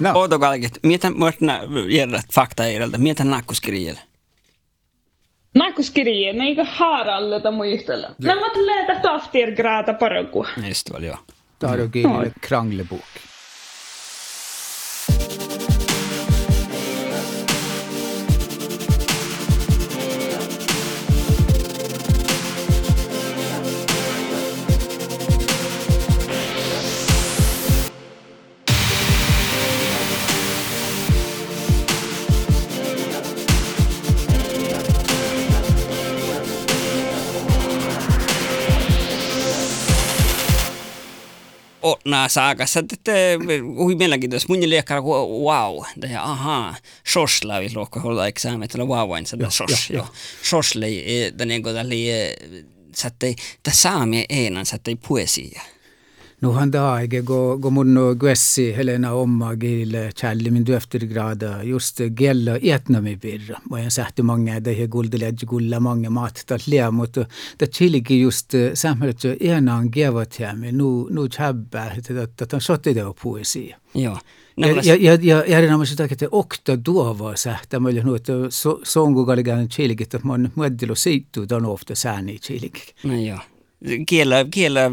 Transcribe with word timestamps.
No. 0.00 0.38
Kalkit, 0.40 0.78
mitä 0.82 1.10
muutna 1.10 1.60
järjät 1.88 2.24
fakta 2.32 2.66
edeltä, 2.66 2.98
mitä 2.98 3.24
nakkuskirjellä? 3.24 4.00
Nakkuskirje, 5.54 6.32
ne 6.32 6.44
eikö 6.44 6.64
haaralle 6.64 7.40
tai 7.40 7.52
muistella. 7.52 8.14
Nämä 8.22 8.50
tulee 8.50 8.86
tästä 8.86 9.12
aftirgraata 9.12 9.94
parokua. 9.94 10.48
Just 10.68 10.92
väl, 10.92 11.02
joo. 11.02 11.18
Da 11.60 11.68
har 11.68 11.78
dere 11.78 11.88
lille 11.92 12.32
kranglebok. 12.40 13.29
O, 42.10 42.16
nää 42.16 42.28
saakassa, 42.28 42.80
että 42.80 43.12
hui 43.76 43.94
mielenkiintoista. 43.94 44.52
Mun 44.52 44.70
liekkaa 44.70 45.00
wow, 45.00 45.84
ja 46.10 46.22
ahaa, 46.22 46.74
sosla 47.04 47.60
vi 47.60 47.70
luokka 47.74 48.00
hålla 48.00 48.26
examen, 48.26 48.68
eller 48.74 48.86
wow, 48.86 49.16
en 49.16 49.26
sådär 49.26 49.50
sos, 49.50 49.90
jo. 49.90 50.06
Sosla, 50.42 50.86
den 51.38 51.48
niin 51.48 51.62
kuin 51.62 51.74
tällä, 51.74 51.94
sattei, 52.96 53.36
tämä 53.62 53.74
saami 53.74 54.24
einan, 54.28 54.66
sattei 54.66 54.96
poesia. 55.08 55.62
Nuhan 56.40 56.70
daage 56.72 57.20
go, 57.20 57.58
go 57.58 57.70
munno 57.70 58.14
guessi 58.16 58.70
Helena 58.72 59.10
Omma 59.12 59.50
gille 59.60 60.06
källi 60.16 60.50
min 60.50 60.64
döftergrada 60.64 61.62
just 61.62 62.00
gella 62.16 62.54
etnami 62.56 63.16
birra. 63.16 63.60
Mä 63.70 63.78
en 63.78 63.90
sähti 63.90 64.22
många 64.22 64.60
det 64.64 64.78
he 64.78 64.86
guldeledge 64.86 65.46
gulla 65.46 65.80
många 65.80 66.10
mat 66.10 66.44
dat 66.48 66.66
lea 66.66 66.90
mutta 66.90 67.26
det 67.58 67.72
chiligi 67.72 68.20
just 68.20 68.54
samhället 68.74 69.24
enan 69.40 69.88
gevat 69.92 70.40
hemme 70.40 70.72
nu 70.72 71.08
nu 71.10 71.28
chabba 71.28 71.90
että 71.98 72.22
että 72.22 72.60
sotti 72.60 72.94
det 72.94 73.14
poesia. 73.22 73.76
Joo. 73.94 74.18
Ja, 74.56 74.66
Nämä 74.66 74.80
ja, 74.84 74.96
ja, 74.96 75.44
ja 75.46 75.58
erinomaisesti 75.58 76.02
sitä, 76.02 76.12
että 76.12 76.26
okta 76.30 76.76
tuova 76.76 77.36
sähtä, 77.36 77.80
mä 77.80 77.88
olin 77.88 78.16
että 78.16 78.32
songu 78.82 79.26
kaligan 79.26 79.68
chiligi, 79.68 80.02
että 80.02 80.18
mä 80.24 80.32
oon 80.32 80.50
muoddilo 80.54 80.94
seittu, 80.94 81.46
on 81.52 81.66
ofta 81.66 81.94
sääni 81.94 82.38
chiligi. 82.38 82.82
No 83.04 83.14
joo. 83.14 83.38
Kielä, 84.06 84.44
kielä, 84.50 84.90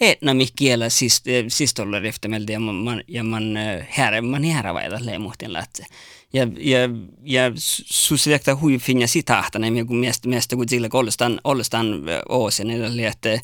etnami 0.00 0.46
kielä 0.56 0.88
sist, 0.88 1.24
sistoller 1.48 2.06
eftermälde 2.06 2.52
ja 2.52 2.60
man, 2.60 3.02
ja 3.08 3.24
man 3.24 3.56
här, 3.88 4.20
man 4.22 4.44
här 4.44 4.74
vaida 4.74 4.98
leemuhtin 5.00 5.52
lähtee. 5.52 5.86
Ja, 6.32 6.46
ja, 6.58 6.78
ja 7.24 7.52
susiakta 7.54 8.56
hui 8.56 8.78
finja 8.78 9.08
sitahta, 9.08 9.58
ne 9.58 9.84
kun 9.84 9.96
miestä, 9.96 10.28
miestä 10.28 10.56
kun 10.56 10.68
sille 10.68 10.88
ollestaan, 10.92 11.40
ollestaan 11.44 11.86
oosen, 12.28 12.70
eli 12.70 13.04
että 13.04 13.40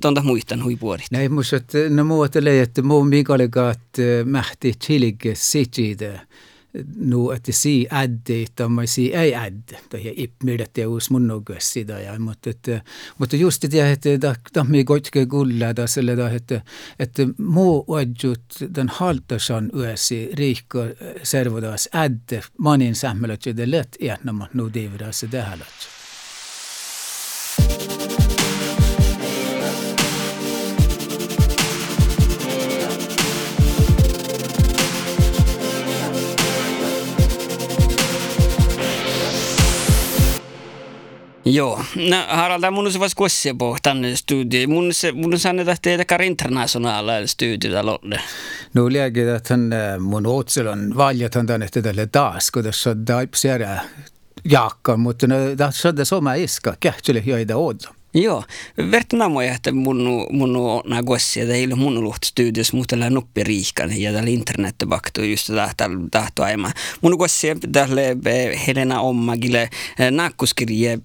tonta 0.00 0.22
muistan 0.22 0.64
hui 0.64 0.76
puolit. 0.76 1.06
Näin 1.10 1.32
musta, 1.32 1.56
että 1.56 1.78
no 1.88 2.04
muotelee, 2.04 2.62
että 2.62 2.82
muu 2.82 3.04
mikaliga, 3.04 3.70
että 3.70 4.02
mähti 4.24 4.72
chiligi 4.84 5.34
sitjide. 5.34 6.20
Nu 6.96 7.30
että 7.30 7.52
si 7.52 7.86
äddi, 7.92 8.42
että 8.42 8.68
mä 8.68 8.86
si 8.86 9.14
ei 9.14 9.34
äddi, 9.34 9.76
tai 9.88 10.12
ipmidet 10.16 10.78
ja 10.78 10.88
uus 10.88 11.10
mun 11.10 11.26
nogössi 11.26 11.88
da 11.88 12.00
ja, 12.00 12.18
mutta 12.18 12.50
että, 12.50 12.82
mutta 13.18 13.36
just 13.36 13.62
det 13.72 13.92
että 13.92 14.20
da 14.20 14.34
tammi 14.52 14.84
kotke 14.84 15.26
gulla 15.26 15.76
da 15.76 15.86
selle 15.86 16.16
da 16.16 16.30
että 16.30 16.60
että 16.98 17.22
muu 17.38 17.84
oadjut 17.86 18.44
den 18.74 18.88
haltasan 18.88 19.70
yösi 19.76 20.30
riikko 20.32 20.78
servodas 21.22 21.88
äddi 21.94 22.40
manin 22.58 22.94
sähmelöt 22.94 23.44
det 23.56 23.70
lätt 23.70 23.96
etnama 24.00 24.46
nu 24.54 24.68
divras 24.74 25.24
det 25.32 25.42
här 25.42 25.58
Joo, 41.44 41.80
no, 41.96 42.16
Harald 42.28 42.64
on 42.64 42.74
mun 42.74 42.88
vas 42.98 43.14
kossia 43.14 43.54
tänne 43.82 44.16
studie. 44.16 44.66
Mun 44.66 44.94
se 44.94 45.12
mun 45.12 45.38
sanne 45.38 45.64
tähti 45.64 45.90
ei 45.90 45.98
takar 45.98 46.22
internationaala 46.22 47.26
studiota 47.26 47.86
lolle. 47.86 48.20
No 48.74 48.88
liägi 48.88 49.20
tähän 49.42 49.72
äh, 49.72 49.98
mun 49.98 50.26
otsel 50.26 50.66
on 50.66 50.96
valjatan 50.96 51.46
tänne 51.46 51.68
tälle 51.68 52.06
taas, 52.06 52.50
kun 52.50 52.64
tässä 52.64 52.90
on 52.90 53.04
taipsiärä 53.04 53.80
jaakka, 54.44 54.96
mutta 54.96 55.26
no, 55.26 55.36
tässä 55.56 55.88
on 55.88 56.06
sama 56.06 56.34
iska, 56.34 56.74
kähtsille 56.80 57.22
joida 57.26 57.56
odom. 57.56 57.94
Joo, 58.14 58.44
vertana 58.90 59.28
moi, 59.28 59.48
että 59.48 59.72
mun, 59.72 60.26
mun 60.30 60.52
na 60.84 61.02
gossia, 61.02 61.42
että 61.42 61.54
ei 61.54 61.66
ole 61.66 61.74
mun 61.74 62.04
luht 62.04 62.24
studios, 62.24 62.72
mutta 62.72 62.92
tällä 62.92 63.10
nuppi 63.10 63.44
riikan 63.44 64.00
ja 64.00 64.12
tällä 64.12 64.30
internet 64.30 64.74
baktu 64.86 65.22
just 65.22 65.46
tällä 65.46 65.96
tahto 66.10 66.42
aima. 66.42 66.70
Mun 67.00 67.16
gossia 67.16 67.56
tälle 67.72 68.16
Helena 68.66 69.00
Ommagille 69.00 69.70
nakkuskirje, 70.10 70.98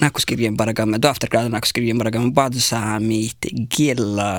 nakkuskirjen 0.00 0.56
parakamme, 0.56 0.98
daftergrada 1.02 1.48
nakkuskirjen 1.48 1.98
parakamme, 1.98 2.32
bad 2.32 2.52
saamit, 2.58 3.36
kiela, 3.76 4.34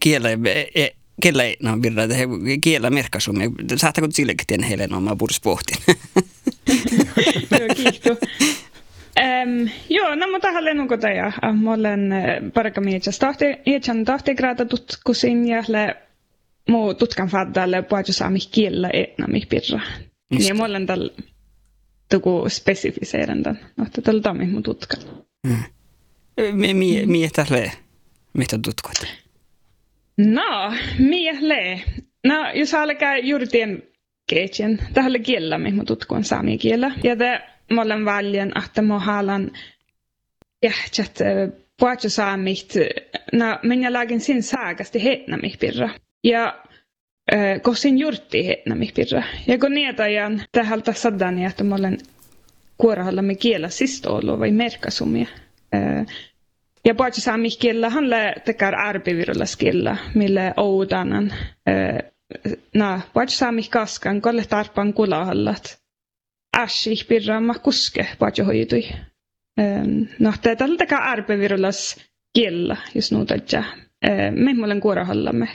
kiela, 0.00 0.28
kellä 1.22 1.44
ei 1.44 1.56
no 1.62 1.82
virra, 1.82 2.02
että 2.02 2.16
kielä 2.60 2.90
merkkasumia. 2.90 3.50
Saattako 3.76 4.08
sillekin 4.10 4.46
tiedä 4.46 4.66
Helena 4.66 4.96
Omma 4.96 5.16
purs 5.16 5.40
pohtin? 5.40 5.76
Joo, 7.50 7.74
kiitos. 7.76 8.18
Um, 9.20 9.68
joo, 9.88 10.14
no 10.14 10.26
mutta 10.32 10.52
haluan 10.52 10.76
nuko 10.76 10.94
ja 10.94 11.52
mä 11.52 11.72
olen 11.72 12.14
parka 12.54 12.80
mietsäs 12.80 13.18
tahti, 13.18 13.44
mietsän 13.66 14.04
tahtigraata 14.04 14.64
tutkusin 14.64 15.48
ja 15.48 15.62
le 15.68 15.96
muu 16.68 16.94
tutkan 16.94 17.28
faddalle 17.28 17.82
puhuta 17.82 18.12
saami 18.12 18.38
kielä 18.52 18.90
etna 18.92 19.26
mi 19.26 19.40
pirra. 19.48 19.80
Niin 20.30 20.56
mä 20.56 20.64
olen 20.64 20.86
tällä 20.86 21.12
tuku 22.10 22.44
spesifiseeran 22.48 23.42
tämän, 23.42 23.60
että 23.86 24.02
tällä 24.02 24.22
tammi 24.22 24.46
mun 24.46 24.62
tutkan. 24.62 25.02
Mitä 27.06 27.46
le? 27.50 27.72
Mitä 28.32 28.58
tutkot? 28.64 29.06
No, 30.18 30.72
mie 30.98 31.38
le. 31.40 31.82
No, 32.24 32.50
jos 32.54 32.74
alkaa 32.74 33.18
juuri 33.18 33.46
tien 33.46 33.82
keitjen, 34.26 34.78
tähän 34.94 35.22
kielä, 35.22 35.58
mihin 35.58 35.86
tutkun 35.86 36.24
saami 36.24 36.58
kielä. 36.58 36.92
Ja 37.04 37.16
te 37.16 37.40
mä 37.70 37.82
olen 37.82 38.04
valjan, 38.04 38.52
että 38.64 38.82
mä 38.82 38.98
haluan 38.98 39.50
jähtsät 40.62 41.18
puhuttu 41.80 42.08
saamit, 42.10 42.74
no 43.32 43.58
minä 43.62 43.92
lagin 43.92 44.20
sin 44.20 44.42
saagasti 44.42 45.04
hetnamih 45.04 45.58
pirra. 45.58 45.88
Ja 46.24 46.62
äh, 47.34 47.62
kosin 47.62 47.98
jurtti 47.98 48.46
hetnamih 48.46 48.94
pirra. 48.94 49.22
Ja 49.46 49.58
kun 49.58 49.72
nietajan 49.74 50.42
tähältä 50.52 50.92
sadani, 50.92 51.44
että 51.44 51.64
mä 51.64 51.74
olen 51.74 51.98
kuorahalla 52.78 53.22
me 53.22 53.34
kielä 53.34 53.68
sistoulu 53.68 54.38
vai 54.40 54.50
merkasumia. 54.52 55.26
Äh, 55.74 56.06
ja 56.84 56.94
puhuttu 56.94 57.20
saamih 57.20 57.58
kielä 57.58 57.90
han 57.90 58.10
lä 58.10 58.34
tekar 58.44 58.74
arpivirulla 58.74 59.44
kielä, 59.58 59.96
mille 60.14 60.54
oudanan. 60.56 61.32
Äh, 61.68 62.10
no, 62.74 63.00
puhuttu 63.14 63.32
saamih 63.34 63.70
kaskan, 63.70 64.20
kolle 64.20 64.44
tarpan 64.48 64.92
kulahallat 64.94 65.83
ässi 66.60 66.94
pirra 67.08 67.40
ma 67.40 67.54
kuske 67.54 68.06
paatjo 68.18 68.44
hoitui. 68.44 68.84
No, 70.18 70.32
tämä 70.42 70.56
tällä 70.56 70.76
takaa 70.76 70.98
arpevirulas 70.98 71.96
kiellä, 72.34 72.76
jos 72.94 73.12
nuutajaa. 73.12 73.64
Me 74.30 74.54
mulle 74.54 74.80
kuorahallamme. 74.80 75.48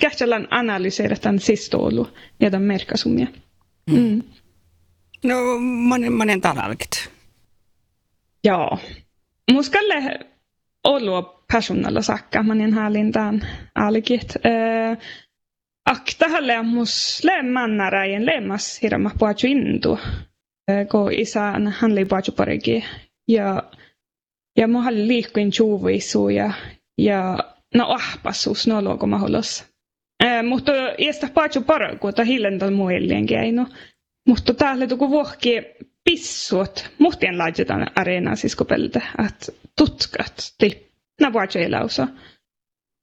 Kehtsälän 0.00 0.48
analyseera 0.50 1.16
tämän 1.16 1.38
sistoulu 1.38 2.08
ja 2.40 2.50
tämän 2.50 2.66
merkasumia. 2.66 3.26
Mm. 3.90 4.22
No, 5.24 5.36
monen, 5.60 6.12
monen 6.12 6.40
talalkit. 6.40 7.10
Joo. 8.44 8.78
Muskalle 9.52 10.18
ollut 10.84 11.46
personalla 11.52 12.02
sakka, 12.02 12.42
manen 12.42 12.72
hallintaan 12.72 13.42
alkit. 13.74 14.34
Äh, 14.46 14.98
aktahalle 15.90 16.62
musle 16.62 17.42
mannaräjen 17.42 18.26
lemas 18.26 18.82
hirma 18.82 19.10
puhutu 19.18 19.46
intu, 19.46 19.98
kun 20.90 21.12
isän 21.12 21.74
hän 21.78 21.92
oli 21.92 22.04
puhutu 22.04 22.32
paremmin. 22.32 22.84
Ja, 23.28 23.62
ja 24.58 24.68
mä 24.68 24.88
olin 24.88 25.08
liikkuin 25.08 25.50
chuuvisu 25.50 26.28
ja, 26.28 26.52
ja 26.98 27.38
no 27.74 27.86
ahpasuus 27.88 28.66
no 28.66 28.82
luoko 28.82 29.06
mahdollis. 29.06 29.64
Eh, 30.24 30.42
mutta 30.42 30.72
iästä 30.98 31.28
puhutu 31.34 31.62
paremmin, 31.62 31.98
kun 31.98 32.14
ta 32.14 32.24
hiljentää 32.24 32.70
muillien 32.70 33.26
keino. 33.26 33.66
Mutta 34.28 34.54
täällä 34.54 34.86
tuku 34.86 35.10
vuohki 35.10 35.62
pissut, 36.04 36.90
muhtien 36.98 37.38
laitetaan 37.38 37.86
areenaan 37.94 38.36
siis 38.36 38.56
kupelta, 38.56 39.00
että 39.26 39.52
tutkat, 39.78 40.52
tip, 40.58 40.82
na 41.20 41.30
puhutu 41.30 41.58
eläusa. 41.58 42.08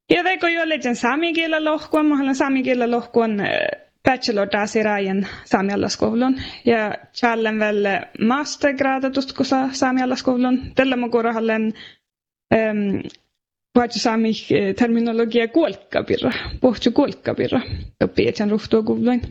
Ja 0.09 0.23
legend 0.69 0.95
saami 0.95 1.33
kielellä 1.33 1.71
lohkuun, 1.71 2.05
mä 2.05 2.21
olen 2.23 2.35
saami 2.35 2.63
kielellä 2.63 2.95
lohkuun 2.97 3.37
bachelor 4.03 4.47
taas 4.47 4.75
Rajan 4.83 5.27
saamialaskoulun 5.45 6.41
ja 6.65 6.95
challen 7.13 7.59
väl 7.59 7.85
mastergraadatusta 8.27 9.33
kun 9.33 9.45
saa. 9.45 9.69
Tällä 10.75 10.95
mä 10.95 11.09
kuurahallen 11.09 11.73
um, 12.55 13.03
vaikka 13.75 13.99
saami 13.99 14.31
terminologia 14.75 15.47
kuolkkapirra, 15.47 16.31
pohtu 16.61 16.91
kuolkkapirra, 16.91 17.61
oppii 18.03 18.27
etän 18.27 18.49
ruhtuokouluin. 18.51 19.21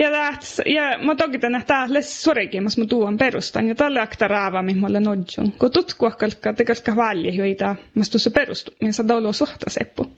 Ja, 0.00 0.10
täht, 0.10 0.42
ja 0.66 0.98
mä 0.98 1.14
toki 1.16 1.38
tänne 1.38 1.62
täällä 1.66 2.02
sorikin, 2.02 2.62
mas 2.62 2.78
mä 2.78 2.86
tuon 2.86 3.16
perustan. 3.16 3.68
Ja 3.68 3.74
tällä 3.74 4.02
akta 4.02 4.28
mä 4.62 4.86
olen 4.86 5.08
odjun. 5.08 5.52
Kun 5.58 5.70
tutkua 5.70 6.10
kalkka, 6.10 6.52
te 6.52 6.64
kalkka 6.64 6.96
valje, 6.96 7.30
joita 7.30 7.76
mä 7.94 8.02
tuossa 8.10 8.30
perustu, 8.30 8.70
mihin 8.80 8.92
saa 8.94 9.06
olla 9.16 9.32
suhta 9.32 9.70
seppu. 9.70 10.12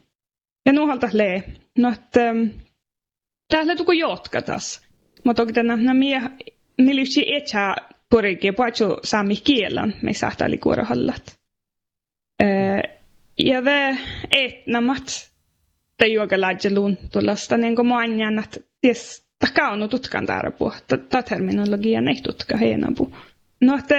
Ja 0.67 0.73
nuhalta 0.73 1.09
lee. 1.13 1.45
No, 1.79 1.93
että 1.93 2.21
täällä 3.49 3.77
tuku 3.77 3.93
jotka 3.93 4.43
taas. 4.43 4.81
Mä 5.25 5.35
toki 5.35 5.53
tänne, 5.53 5.77
no 5.77 5.95
mie, 5.95 6.23
millä 6.79 7.01
yksi 7.03 7.35
etsää 7.35 7.77
porikin, 8.11 8.55
paitsu 8.55 8.85
saami 9.05 9.37
kielan, 9.37 9.95
me 10.03 10.13
sahtaa 10.13 10.47
oli 10.49 10.59
kuorohallat. 10.59 11.39
Ja 13.39 13.65
det 13.65 13.99
etnamat, 14.31 15.31
tai 15.99 16.13
juoka 16.13 16.41
laadjeluun 16.41 16.99
tullasta, 17.13 17.57
niin 17.57 17.77
kuin 17.77 17.89
mä 17.89 17.99
anjan, 17.99 18.39
että 18.39 18.61
ties 19.39 19.53
taka 19.53 19.69
on 19.69 19.89
tutkan 19.89 20.27
tarpu, 20.27 20.73
ta 21.09 21.23
terminologia 21.23 22.01
ei 22.09 22.21
tutka 22.23 22.57
hienapu. 22.57 23.13
No, 23.61 23.79
että 23.79 23.97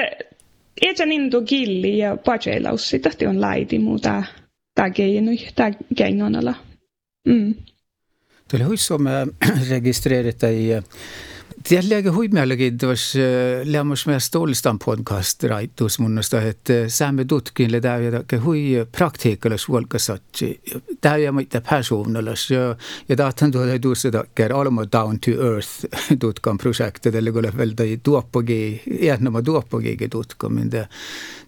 Etä 0.82 1.06
nintu 1.06 1.42
gilli 1.42 1.98
ja 1.98 2.18
pajelaussi, 2.18 3.00
tahti 3.00 3.28
on 3.28 3.42
laiti 3.42 3.80
muuta 3.80 4.24
tää 4.76 4.90
keinui, 4.90 5.38
tää 5.56 5.72
keinonala. 5.96 6.56
Mm. 7.28 7.56
Tuli 8.52 8.64
huissuomme 8.64 9.12
registreerit 9.70 10.44
ei 10.44 10.70
Tällä 11.70 12.12
huimiallakin 12.12 12.78
tuossa 12.78 13.20
eh, 13.20 13.66
lämmäs 13.66 14.06
meidän 14.06 14.22
stolstan 14.22 14.80
podcast 14.80 15.44
raittuus 15.44 16.00
munnosta, 16.00 16.42
että 16.42 16.82
eh, 16.82 16.88
saamme 16.88 17.26
tutkin 17.26 17.72
le 17.72 17.82
täyjä 17.82 18.12
takia 18.12 18.42
hui 18.42 18.88
praktiikallis 18.98 19.70
vuolkasatsi, 19.70 20.62
eh, 20.76 20.82
täyjä 21.02 21.32
mitä 21.32 21.62
persoonallis 21.70 22.52
ja, 22.52 22.76
ja 23.10 23.16
tahtan 23.16 23.52
tuoda 23.52 23.80
tuossa 23.80 24.12
takia 24.12 24.58
Alma 24.58 24.86
Down 24.92 25.20
to 25.20 25.32
Earth 25.32 25.70
tutkan 26.20 26.58
projektet, 26.58 27.16
eli 27.16 27.32
kun 27.32 27.52
vältä 27.58 27.84
tuoppogi, 28.04 28.82
jätnämä 29.02 29.42
tuoppogiikin 29.42 30.10
tutkan, 30.10 30.54
minä 30.54 30.88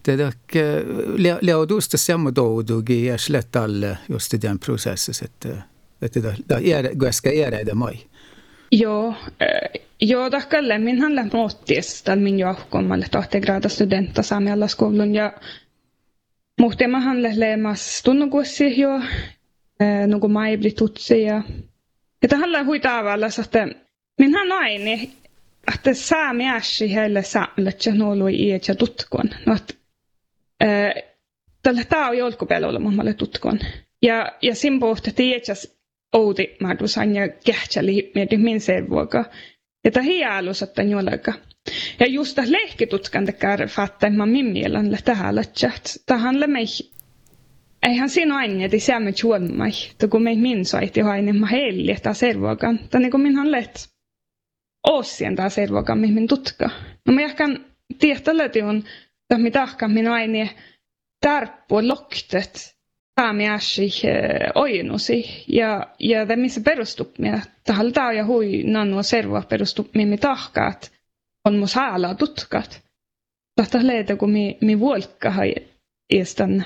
det 0.06 0.18
takia 0.18 0.64
leodusta 1.42 1.98
samma 1.98 2.32
toudugi 2.32 3.06
ja 3.06 3.18
slettalle 3.18 3.98
just 4.10 4.34
i 4.34 4.42
den 4.42 4.60
processen, 4.60 5.16
että, 5.26 5.62
että 6.02 6.20
det 6.20 6.30
är, 6.30 6.36
det 6.48 6.74
är, 6.74 6.82
det 6.82 6.84
är, 6.84 6.84
det 6.84 7.28
är, 7.28 7.42
det 7.42 7.44
är, 7.44 7.52
det 7.52 7.60
är, 7.60 7.66
det 9.40 9.46
är, 9.46 9.89
tahkalle 10.30 10.78
minhän 10.78 11.16
lämpöotties 11.16 12.04
tällä 12.04 12.24
min 12.24 12.40
johkommalle 12.40 13.06
tohtigraada 13.12 13.70
studenta 13.70 14.24
saamialla 14.24 14.68
skoulun 14.68 15.16
ja 15.16 15.34
muhtemahan 16.60 17.24
lehleemas 17.24 18.02
tunnukussi 18.06 18.80
jo 18.82 19.02
nuku 20.08 20.28
maibli 20.28 20.72
tutsi 20.72 21.22
ja 21.22 21.42
ja 22.22 22.28
tähän 22.30 22.66
hui 22.66 22.80
tavalla, 22.80 23.26
että 23.44 23.68
minhän 24.20 24.52
aini 24.52 25.12
että 25.74 25.94
saami 25.94 26.50
äsi 26.50 26.94
heille 26.96 27.24
saamille 27.24 27.70
että 27.70 27.92
nuolui 27.92 28.36
iet 28.36 28.68
ja 28.68 28.76
tutkon. 28.76 29.30
No, 29.46 29.58
tällä 31.64 31.84
tää 31.90 32.08
on 32.10 32.18
jolkupäällä 32.18 32.68
olla 32.68 32.80
tutkon. 33.14 33.60
Ja, 34.02 34.32
ja 34.42 34.56
sin 34.56 34.80
pohti 34.80 35.12
tiedäs 35.12 35.78
outi 36.14 36.58
mahdusanja 36.62 37.28
kähtsali 37.46 38.12
mieti 38.16 38.38
min 38.38 38.62
servuoka. 38.62 39.26
Ja 39.86 39.92
ta 39.92 40.02
hialus 40.02 40.62
että 40.62 40.84
juolaga. 40.84 41.34
Ja 42.00 42.08
just 42.08 42.36
ta 42.36 42.42
lehkitutkan 42.48 43.26
tekar 43.26 43.68
fatta 43.68 44.10
ma 44.10 44.26
min 44.26 44.46
mielan 44.46 44.98
tähän 45.06 45.36
chat. 45.36 45.98
Tahan 46.06 46.40
le 46.40 46.48
mei 46.48 46.66
Eihän 47.84 48.10
siinä 48.10 48.36
aina, 48.36 48.66
että 48.66 48.80
se 48.80 49.00
me 49.00 49.14
juomai. 49.24 49.72
To 50.02 50.08
kun 50.08 50.24
me 50.24 50.36
min 50.36 50.66
soitti 50.66 51.02
hainen 51.02 51.40
ma 51.40 51.46
helli, 51.46 51.92
että 51.92 52.14
servuokan. 52.14 52.80
Ta 52.90 53.00
niin 53.00 53.12
kuin 53.12 53.22
minhan 53.22 53.52
let 53.52 53.90
osien 54.88 55.36
ta 55.36 55.50
servuokan 55.50 55.98
mihin 56.00 56.28
tutka. 56.28 56.70
No 57.08 57.14
mä 57.14 57.22
jahkan 57.22 57.66
tiehtä 58.00 58.38
löytyy 58.38 58.62
on, 58.62 58.78
että 58.78 59.38
mitä 59.38 59.60
tahkan 59.60 59.92
min 59.92 60.08
aine 60.08 60.50
tarppu 61.22 61.88
loktet 61.88 62.79
päämiäsi 63.20 63.90
ojennusi 64.56 65.44
ja, 65.48 65.88
ja 66.00 66.28
det 66.28 66.36
missä 66.36 66.62
perustupmia. 66.62 67.40
Tahaltaa 67.64 68.14
ja 68.14 68.26
hui 68.26 68.64
nanu 68.64 69.04
serva 69.04 69.42
perustupmia 69.42 70.08
mi 70.08 70.18
tahkaat 70.18 70.92
on 71.46 71.56
mus 71.58 71.76
haala 71.76 72.16
tutkat. 72.16 72.82
Tahta 73.56 73.88
leitä 73.88 74.16
kun 74.16 74.32
mi, 74.32 74.58
mi 74.62 74.80
vuolkka 74.80 75.32
hai 75.32 75.56
iestan. 76.14 76.66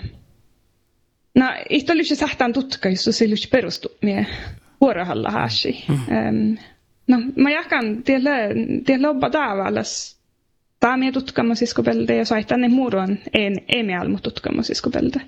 No, 1.35 1.45
ihto 1.69 1.95
lysi 1.97 2.15
sähtään 2.15 2.53
tutka, 2.53 2.89
jos 2.89 3.03
se 3.11 3.29
lysi 3.29 3.47
perustupmia 3.49 4.25
vuorahalla 4.81 5.31
haasi. 5.31 5.83
Mm. 5.89 5.95
Um, 5.95 6.57
no, 7.07 7.17
mä 7.35 7.51
jakan 7.51 8.03
tiellä, 8.03 8.31
lobba 8.99 9.29
tavallas. 9.29 10.19
Tämä 10.79 11.11
tutkama 11.11 11.55
siskopelta 11.55 12.13
ja 12.13 12.25
saittaa 12.25 12.57
ne 12.57 12.67
muuruan 12.67 13.19
en, 13.33 13.53
emi 13.67 13.95
almu 13.95 14.17
tutkama 14.23 14.63
siskopelta. 14.63 15.19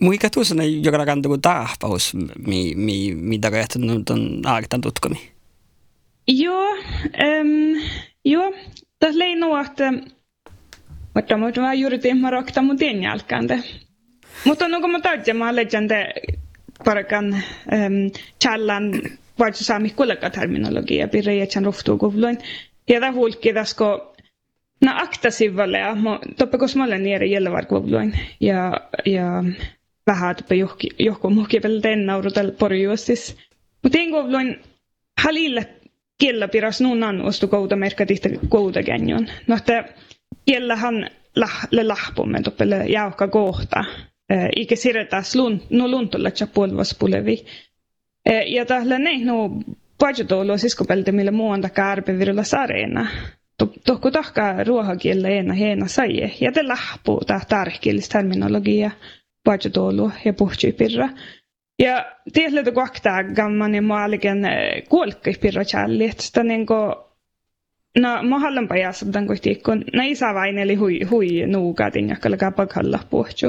Muika 0.00 0.30
tuossa 0.30 0.54
ne 0.54 0.66
joka 0.66 1.06
kantaa 1.06 1.28
kuin 1.28 1.40
tahpaus, 1.40 2.16
mi, 2.46 2.74
mi, 2.76 3.14
mitä 3.14 3.50
kahtanut 3.50 4.10
on 4.10 4.42
aagtan 4.46 4.80
tutkami? 4.80 5.30
Joo, 6.28 6.70
um, 6.70 7.82
joo. 8.24 8.54
Tässä 8.98 9.18
lei 9.18 9.34
nu 9.34 9.56
että 9.56 9.92
mutta 11.14 11.36
mutta 11.36 11.60
mä 11.60 11.74
juuri 11.74 11.98
tiedän, 11.98 12.20
mä 12.20 12.30
rokta 12.30 12.62
mun 12.62 12.76
tien 12.76 13.02
jälkeen. 13.02 13.64
Mutta 14.44 14.64
kun 14.80 14.90
mä 14.90 15.00
täytin, 15.00 15.36
mä 15.36 15.56
legende 15.56 16.14
parakan 16.84 17.42
challan 18.42 19.02
vaikka 19.38 19.64
saami 19.64 19.90
kullega 19.90 20.30
terminologia, 20.30 21.08
pirre 21.08 21.34
jätsän 21.36 21.64
ruftuukuvluin. 21.64 22.38
Ja 22.88 23.00
tämä 23.00 23.12
hulkki 23.12 23.52
tässä, 23.52 23.76
No 24.84 24.92
akta 24.94 25.30
sivulle 25.30 25.78
ja 25.78 25.96
toppe 26.38 26.58
kun 26.58 26.68
mä 26.76 26.84
olen 26.84 27.02
nieri 27.02 27.30
jällevarkuvluin 27.30 28.18
ja, 28.40 28.80
ja 29.06 29.44
vähän 30.06 30.36
tuppe 30.36 30.54
johki, 30.54 30.88
johko 30.98 31.30
muhki 31.30 31.62
vielä 31.62 31.80
tennaurutel 31.80 32.52
porjuostis. 32.52 33.36
Mutta 33.82 33.98
en 33.98 34.10
kovloin 34.10 34.60
halille 35.22 35.68
kiellä 36.18 36.48
piras 36.48 36.80
nuun 36.80 37.02
annuostu 37.02 37.48
kouta 37.48 37.76
merkka 37.76 38.06
tihtä 38.06 38.28
kouta 38.48 38.82
känjon. 38.82 39.26
No 39.46 39.56
että 39.56 39.84
kiellähän 40.46 41.10
le 41.70 41.84
lahpumme 41.84 42.42
tuppele 42.42 42.76
jauhka 42.86 43.28
kohta. 43.28 43.84
Ikä 44.56 44.76
siretäs 44.76 45.36
lun, 45.36 45.62
no 45.70 45.88
luntulla 45.88 46.30
tja 46.30 46.46
puolvas 46.46 46.96
pulevi. 46.98 47.44
Ja 48.46 48.66
tällä 48.66 48.98
ne 48.98 49.24
no 49.24 49.50
pajatoulu 49.98 50.58
siskopelte 50.58 51.12
millä 51.12 51.30
muuanta 51.30 51.68
kärpe 51.70 52.18
virilla 52.18 52.42
sareena. 52.42 53.06
Tohku 53.86 54.10
tahka 54.10 54.64
ruohakielä 54.64 55.28
eena 55.28 55.54
heena 55.54 55.86
saie. 55.88 56.30
Ja 56.40 56.52
te 56.52 56.62
lahpuu 56.62 57.20
tää 57.26 57.40
tärkeellistä 57.48 58.18
terminologiaa 58.18 58.90
pajatoulu 59.44 60.10
ja 60.24 60.32
puhtsypirra. 60.32 61.08
Ja 61.78 62.12
tiedätkö 62.32 62.72
kuaktaa 62.72 63.24
gamman 63.24 63.74
ja 63.74 63.82
maaliken 63.82 64.42
kuolkkipirra 64.88 65.64
challi, 65.64 66.04
että 66.04 66.22
sitä 66.22 66.42
niinku 66.44 66.74
No, 67.98 68.22
mä 68.22 68.38
haluan 68.38 68.68
pajassa 68.68 69.06
tämän 69.06 69.26
kohtiikon. 69.26 69.84
No 69.92 70.02
isä 70.04 70.34
vain 70.34 70.58
eli 70.58 70.74
hui, 70.74 71.00
hui 71.10 71.46
nuukatin 71.46 72.08
ja 72.08 72.16
kalkaa 72.16 72.50
pakhalla 72.50 72.98
puhtsu. 73.10 73.46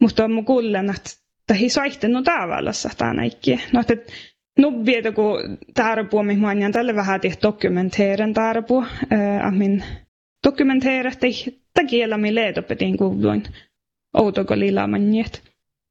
Mutta 0.00 0.24
on 0.24 0.32
mun 0.32 0.44
kuullen, 0.44 0.90
että 0.90 1.10
tähi 1.46 1.68
saihtenut 1.68 2.24
tavallassa 2.24 2.90
tämä 2.98 3.22
ikki. 3.22 3.60
No, 3.72 3.80
että 3.80 4.12
nu 4.58 4.84
vietä 4.86 5.12
kun 5.12 5.58
tarpu, 5.74 6.22
mihin 6.22 6.40
mä 6.42 6.70
tälle 6.72 6.94
vähän 6.94 7.20
tehty 7.20 7.42
dokumenteeren 7.42 8.34
tarpu. 8.34 8.84
Äh, 9.12 9.52
min 9.52 9.84
dokumenteera, 10.46 11.10
että 11.10 11.84
kielä 11.84 12.18
mi 12.18 12.34
leetopetin 12.34 12.96
kuvluin 12.96 13.42
outoko 14.18 14.54
lilamanjet. 14.54 15.42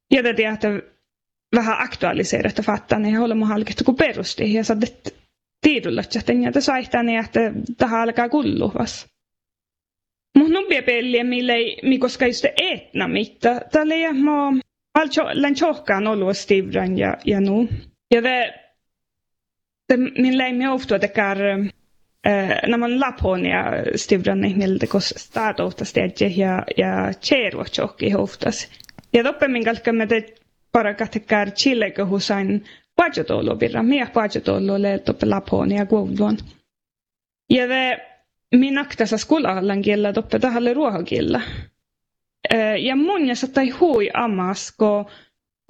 Ja 0.10 0.22
det 0.24 0.44
är 0.44 0.52
att 0.52 0.84
vähän 1.56 1.76
aktualiserat 1.80 2.60
och 2.60 2.66
fatta 2.66 2.98
när 2.98 3.12
jag 3.12 3.20
håller 3.20 3.36
med 3.36 3.48
halketta 3.48 3.84
kun 3.84 3.96
perusti 3.96 4.54
ja 4.54 4.64
sadet 4.64 5.14
tiedolla 5.62 6.04
chatten 6.04 6.44
ja 6.44 6.62
saihtaa 6.62 7.04
niin 7.04 7.20
että 7.20 7.54
tähän 7.78 8.02
alkaa 8.02 8.30
kulluvas. 8.30 9.08
Mun 10.38 10.52
numpia 10.54 10.84
peliä 10.84 11.24
mille 11.24 11.54
mi 11.84 11.98
koska 12.00 12.28
just 12.28 12.46
etna 12.46 13.08
mitta. 13.08 13.60
Tällä 13.72 13.96
ja 13.96 14.14
mä 14.14 14.62
län 15.34 15.56
tjohkaan 15.56 16.08
ollut 16.08 16.38
stivran 16.38 16.98
ja, 16.98 17.18
ja 17.26 17.42
nu. 17.42 17.68
Ja 18.14 18.22
det, 18.24 18.54
det 19.90 19.98
min 19.98 20.38
läimi 20.38 20.68
ofta 20.68 21.00
tekar 21.00 21.38
när 21.38 21.58
man 21.58 21.71
la 22.98 23.12
på 23.22 23.36
ja 23.38 23.84
stivran 23.96 24.46
ihmiltä, 24.46 24.88
koska 24.88 25.20
staat 25.20 25.60
ofta 25.60 25.86
stedje 25.86 26.28
ja, 26.28 26.64
ja 26.78 27.12
tjeruot 27.22 27.72
tjokki 27.72 28.16
oftas. 28.16 28.68
Ja 29.14 29.24
toppe 29.24 29.48
min 29.48 29.64
kalkka 29.66 29.94
me 29.94 30.08
te 30.08 30.26
parakatekar 30.72 31.52
chileke 31.52 32.02
husain 32.04 32.64
pajotolo 32.96 33.56
birra, 33.56 33.84
mia 33.84 34.08
pajotolo 34.14 34.74
toppe 35.06 35.26
laponi 35.26 35.76
ja 35.76 35.86
kuuluon. 35.86 36.38
Ja 37.50 37.68
ve 37.68 37.98
min 38.56 38.78
aktasa 38.78 39.18
skulahallan 39.18 39.82
kiellä 39.82 40.14
toppe 40.14 40.40
tahalle 40.40 40.74
ruohakiellä. 40.74 41.42
Ja 42.80 42.96
mun 42.96 43.28
ja 43.28 43.36
sattai 43.36 43.70
hui 43.70 44.10
amas, 44.14 44.72
ko 44.78 45.06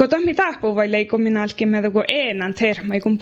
ko 0.01 0.07
tahmi 0.07 0.33
tahpu 0.33 0.75
vai 0.75 0.91
leiko 0.91 1.17
minä 1.17 1.41
alkin 1.43 1.69
me 1.69 1.81
tuku 1.81 2.03
eenan 2.07 2.53
terma, 2.53 2.99
kun 3.03 3.17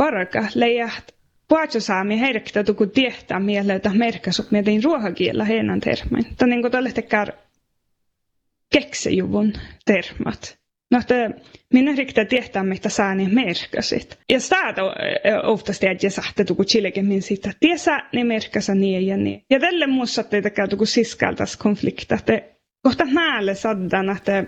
leijat 0.56 1.19
puhatsosaami 1.50 2.20
herktä 2.20 2.64
tuku 2.64 2.86
tietää 2.86 3.40
mieleen, 3.40 3.76
että 3.76 3.90
merkasut 3.94 4.52
mietin 4.52 4.84
ruohakiellä 4.84 5.46
eenan 5.50 5.80
termain. 5.80 6.26
Tämä 6.38 6.50
niin 6.50 6.62
kuin 6.62 6.72
tälle 6.72 6.92
tekee 6.92 7.26
keksejuvun 8.74 9.54
termat. 9.86 10.60
No, 10.92 11.00
että 11.00 11.30
minä 11.74 11.96
riktä 11.96 12.26
tietää, 12.26 12.64
mitä 12.64 12.90
saa 12.90 13.16
niin 13.16 13.36
merkasit. 13.36 14.20
Ja 14.30 14.40
sitä 14.40 14.74
oftast 15.44 15.84
är 15.84 15.98
jag 16.04 16.12
sagt 16.12 16.40
att 16.40 16.68
chileke 16.68 17.02
min 17.02 17.22
sitta. 17.22 17.50
Tiesä 17.60 18.00
ne 18.14 18.24
merkasa 18.24 18.76
niin 18.76 19.08
ja 19.08 19.18
niin. 19.18 19.44
Ja 19.50 19.60
tälle 19.60 19.88
muussa 19.88 20.24
teitä 20.24 20.50
käy 20.50 20.68
tuku 20.68 20.86
siskaltas 20.86 21.58
konflikta. 21.58 22.16
Että 22.16 22.42
kohta 22.84 23.06
näille 23.06 23.56
saddan, 23.56 24.10
että 24.10 24.44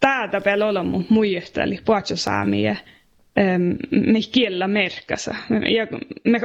täältä 0.00 0.40
peillä 0.40 0.66
olla 0.66 0.82
mun 0.82 1.06
muijohteli 1.08 1.78
puhatsosaamia. 1.84 2.76
Me 3.90 4.18
kiellä 4.32 4.68
merkasa. 4.68 5.34
Ja 5.50 5.86
me 6.24 6.40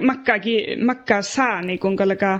makkaa 0.86 1.22
saa 1.22 1.62
niin 1.62 1.79
kun 1.79 1.96
kalkaa 1.96 2.39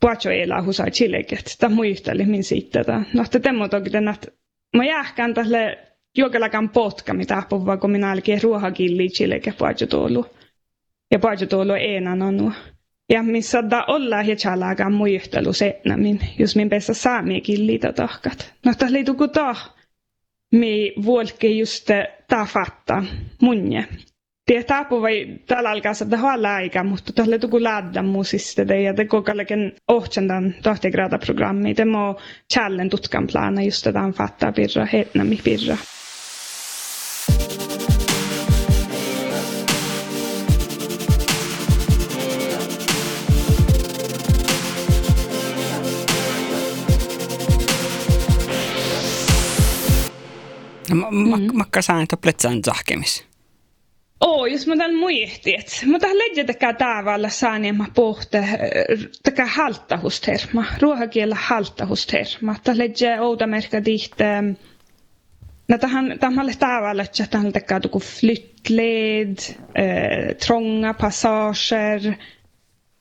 puhatsoilla 0.00 0.62
husai 0.62 0.90
chileket. 0.90 1.56
Tämä 1.58 1.74
muijohteli 1.74 2.24
min 2.24 2.44
sitta. 2.44 2.78
No, 3.14 3.22
että 3.22 3.40
temmo 3.40 3.68
toki 3.68 3.90
että 4.10 4.28
mä 4.76 4.84
jääkään 4.84 5.34
tälle 5.34 5.78
juokelakan 6.18 6.68
potka, 6.68 7.14
mitä 7.14 7.42
puhua, 7.48 7.76
kun 7.76 7.90
minä 7.90 8.10
alkin 8.10 8.42
ruohakilli 8.42 9.08
chileke 9.08 9.54
puhutulu. 9.58 10.26
Ja 11.10 11.18
puhutulu 11.18 11.72
eenan 11.72 12.22
on 12.22 12.54
Ja 13.08 13.22
missä 13.22 13.70
da 13.70 13.84
olla 13.88 14.22
ja 14.22 14.36
chalagan 14.36 14.92
muihtelu 14.92 15.52
se, 15.52 15.80
jos 16.38 16.56
min 16.56 16.68
pesa 16.68 16.94
saami 16.94 17.40
killitä 17.40 17.92
tahkat. 17.92 18.54
No 18.64 18.72
tässä 18.78 18.92
liitu 18.92 19.14
kun 19.14 19.30
tah, 19.30 19.74
just 21.58 21.90
ta 22.28 22.44
fatta 22.44 23.02
munje. 23.42 23.84
Tietää 24.46 24.86
vai 24.90 25.26
tällä 25.46 25.70
alkaa 25.70 25.94
saada 25.94 26.18
huolella 26.18 26.54
aika, 26.54 26.84
mutta 26.84 27.12
tällä 27.12 27.38
tuku 27.38 27.62
laadda 27.62 28.02
muusista 28.02 28.68
det 28.68 28.82
ja 28.82 28.96
det 28.96 29.04
går 29.08 29.22
kalken 29.22 29.72
ohtsandan 29.88 30.54
tohtigrada 30.62 31.18
programmi. 31.18 31.74
Det 31.76 31.84
må 31.88 32.16
challen 32.54 32.90
tutkan 32.90 33.26
plana 33.26 33.62
just 33.62 33.84
det 33.84 33.98
han 34.00 34.12
fattar 34.12 34.52
birra, 34.52 34.84
hetna 34.92 35.24
mi 51.10 51.24
birra. 51.24 51.36
Mm. 51.36 51.56
Makka 51.58 51.82
saan, 51.82 52.02
että 52.02 52.16
pletsään 52.16 52.62
zahkemis. 52.64 53.24
Oo, 54.20 54.46
jos 54.46 54.66
mä 54.66 54.76
tämän 54.76 54.94
muihti, 54.96 55.54
että 55.54 55.86
mä 55.86 55.98
tähän 55.98 56.18
leidjä 56.18 56.44
tekää 56.44 56.72
ja 57.64 57.72
mä 57.74 57.86
pohte 57.94 58.44
tekää 59.22 59.46
halttahusterma, 59.46 60.64
ruohakielä 60.80 61.36
halttahusterma. 61.40 62.54
Tähän 62.64 62.78
leidjä 62.78 63.22
outa 63.22 63.46
merkka 63.46 63.80
tihte, 63.80 64.24
No 65.70 65.78
tähän, 65.78 66.16
tähän 66.20 66.38
tavalla, 66.58 67.02
että 67.02 67.26
tähän 67.26 67.52
tekee 67.52 67.80
tuku 67.80 67.98
flyttled, 68.00 69.38
eh, 69.74 70.36
trånga 70.46 70.94
passager, 70.94 72.00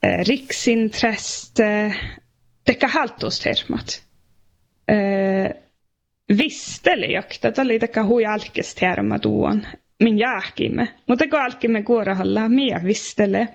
eh, 0.03 0.25
riksintresse, 0.27 1.93
tekee 2.65 2.89
halttahustermat. 2.89 4.03
Eh, 4.87 5.68
että 7.43 7.61
oli 7.61 7.79
taka 7.79 8.03
hui 8.03 8.25
alkestärma 8.25 9.19
tuon 9.19 9.65
min 10.03 10.17
jääkimme. 10.19 10.87
Mutta 11.07 11.27
kun 11.27 11.39
alkimme 11.41 11.83
kuorahalla 11.83 12.49
mie 12.49 12.81
vistele. 12.83 13.47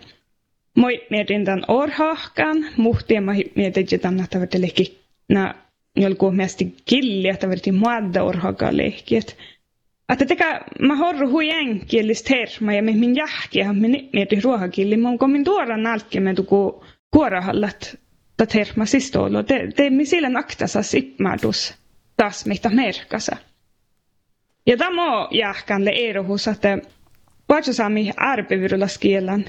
Moi 0.77 1.07
mietin 1.11 1.45
tämän 1.45 1.65
orhahkan, 1.69 2.67
muhtia 2.77 3.21
mä 3.21 3.33
mietin, 3.55 3.87
että 4.25 4.41
verti 4.41 4.61
lehki 4.61 5.01
na 5.29 5.55
jolku 5.97 6.31
mielestä 6.31 6.65
killi, 6.85 7.29
että 7.29 7.49
verti 7.49 7.73
muadda 7.73 8.23
orhaka 8.23 8.77
lehki. 8.77 9.17
Että 9.17 10.27
teka, 10.27 10.61
mä 10.81 10.97
horru 10.97 11.31
hui 11.31 11.51
enkielis 11.51 12.23
terma 12.23 12.73
ja 12.73 12.83
min 12.83 13.17
jääki 13.17 13.59
ja 13.59 13.73
min 13.73 14.09
mietin 14.13 14.43
ruohakilli, 14.43 14.97
mä 14.97 15.09
onko 15.09 15.29
min 15.29 15.45
tuoran 15.45 15.87
alkimme 15.87 16.35
tuku 16.35 16.85
kuorahallat 17.11 17.99
ta 18.37 18.47
terma 18.47 18.87
sistolo. 18.87 19.43
Te, 19.43 19.69
te 19.77 19.91
mi 19.91 20.05
sillä 20.05 20.29
naktasas 20.29 20.95
ipmadus 20.95 21.84
taas 22.17 22.47
mitä 22.47 22.71
merkasa. 22.71 23.37
Ja 24.67 24.77
tämä 24.77 25.29
jääkänle 25.31 25.91
erohus, 25.91 26.49
että 26.49 26.79
vaatsosaami 27.49 28.11
arpevyrulas 28.17 28.99
kielen 28.99 29.45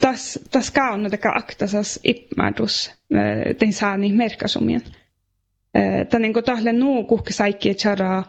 tas, 0.00 0.38
kauna 0.74 1.10
teka 1.10 1.32
aktasas 1.36 2.00
ipmadus 2.04 2.90
den 3.60 3.72
saani 3.72 4.12
merkasumien. 4.12 4.82
Tämä 6.10 6.20
niin 6.22 6.34
tahle 6.44 6.72
nuu 6.72 7.04
kuhke 7.04 7.32
saikki 7.32 7.74
chara 7.74 8.22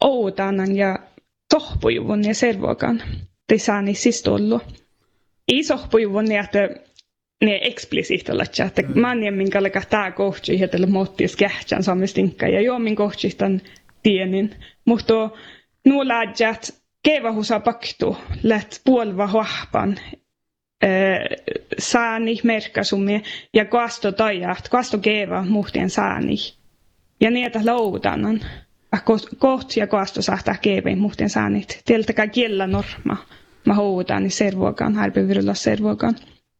oudanan 0.00 0.76
ja 0.76 0.98
tohpujuvun 1.50 2.24
ja 2.24 2.34
servokan. 2.34 3.02
Den 3.52 3.60
saani 3.60 3.94
sistollu. 3.94 4.60
Ei 5.48 5.64
sohpujuvun 5.64 6.32
että 6.32 6.58
ne 7.44 7.58
eksplisiitt 7.62 8.28
olla 8.28 8.42
että 8.66 8.82
mm. 8.82 9.00
manjen 9.00 9.34
minkä 9.34 9.62
leka 9.62 9.82
tää 9.90 10.10
kohti 10.12 10.60
hetelle 10.60 10.86
mottis 10.86 11.36
kähtsän 11.36 11.82
samistinka 11.82 12.48
ja 12.48 12.60
joo 12.60 12.78
min 12.78 12.96
kohti 12.96 13.28
tämän 13.38 13.60
tienin. 14.02 14.54
Mutta 14.84 15.30
nuo 15.84 16.08
läjät 16.08 16.74
kevahusa 17.02 17.60
paktu 17.60 18.16
läht 18.42 18.78
puolva 18.84 19.26
hohpan 19.26 19.96
saani 21.78 22.38
merkkasumia 22.44 23.20
ja 23.54 23.64
kasto 23.64 24.12
tajat 24.12 24.68
kasto 24.68 24.98
keva 24.98 25.42
muhtien 25.42 25.90
saani 25.90 26.36
ja 27.20 27.30
niitä 27.30 27.60
loudanan 27.64 28.40
koht 29.38 29.76
ja 29.76 29.86
kasto 29.86 30.22
saattaa 30.22 30.54
kevein 30.62 30.98
muhtien 30.98 31.30
saanit 31.30 31.82
tieltäkään 31.84 32.30
kiellä 32.30 32.66
norma. 32.66 33.16
Mä 33.64 33.74
houdan 33.74 34.22
niin 34.22 34.30
servoakaan 34.30 34.94
harpivirilla 34.94 35.54
servoakaan 35.54 36.14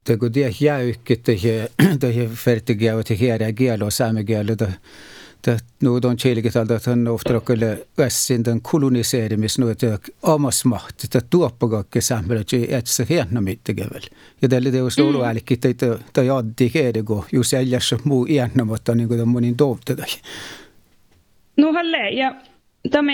det 0.07 0.17
går 0.17 0.29
det 0.29 0.61
jäykki 0.61 1.17
det 1.25 1.69
det 2.01 2.37
fertigia 2.37 2.97
och 2.97 3.05
det 3.09 3.15
här 3.15 3.43
är 3.43 3.53
gelo 3.53 3.91
samma 3.91 4.23
gelo 4.23 4.55
det 4.55 4.73
det 5.47 5.61
nu 5.79 5.91
allt 6.55 6.71
att 6.71 6.87
han 6.87 7.07
ofta 7.07 7.41
skulle 7.41 7.79
vässin 7.97 8.43
den 8.43 8.61
koloniseerimis 8.61 9.59
nu 9.59 9.75
det 9.75 10.09
omas 10.21 10.65
maht 10.65 11.13
det 11.13 11.31
tuoppaga 11.31 11.85
samhället 12.01 12.53
että 12.53 12.91
se 12.91 13.07
hieno 13.09 13.41
mittegevel 13.41 14.03
ja 14.43 14.49
tälle 14.49 14.73
det 14.73 14.83
olisi 14.83 15.03
ollut 15.03 15.25
älkki 15.25 15.55
että 15.55 15.69
että 15.69 16.23
jaddi 16.23 16.71
hedego 16.75 17.25
just 17.33 17.55
äljas 17.55 17.95
muu 18.05 18.27
iänä 18.29 18.65
mutta 18.65 18.95
niin 18.95 19.09
kuin 19.09 19.59
dovte 19.59 19.97
där 19.97 20.11
No 21.57 21.73
halle 21.73 22.11
ja 22.11 22.35
tämä 22.91 23.13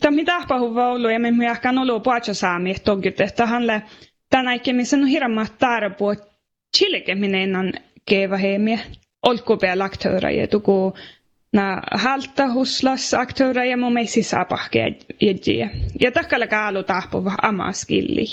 tämä 0.00 0.24
tahpahuva 0.24 0.88
ollut 0.88 1.12
ja 1.12 1.20
me 1.20 1.30
myöhkään 1.30 1.78
ollut 1.78 2.02
puhatsa 2.02 2.34
saami 2.34 2.76
että 3.18 3.46
hanle 3.46 3.82
tänäkin 4.30 4.76
missä 4.76 4.96
on 4.96 5.08
hirma 6.80 6.90
tarpo 6.90 7.06
chilekeminen 7.08 7.72
kevähemiä 8.06 8.78
olkupäällä 9.22 9.84
aktöörejä 9.84 10.46
tuku 10.46 10.94
na 11.52 11.82
halta 11.92 12.52
huslas 12.52 13.14
aktöörejä 13.14 13.76
mun 13.76 13.92
meisi 13.92 14.22
saapahke 14.22 14.94
jäjiä. 15.20 15.70
Ja 16.00 16.12
takalla 16.12 16.46
kaalu 16.46 16.82
tahpuva 16.82 17.32
amaskilli. 17.42 18.24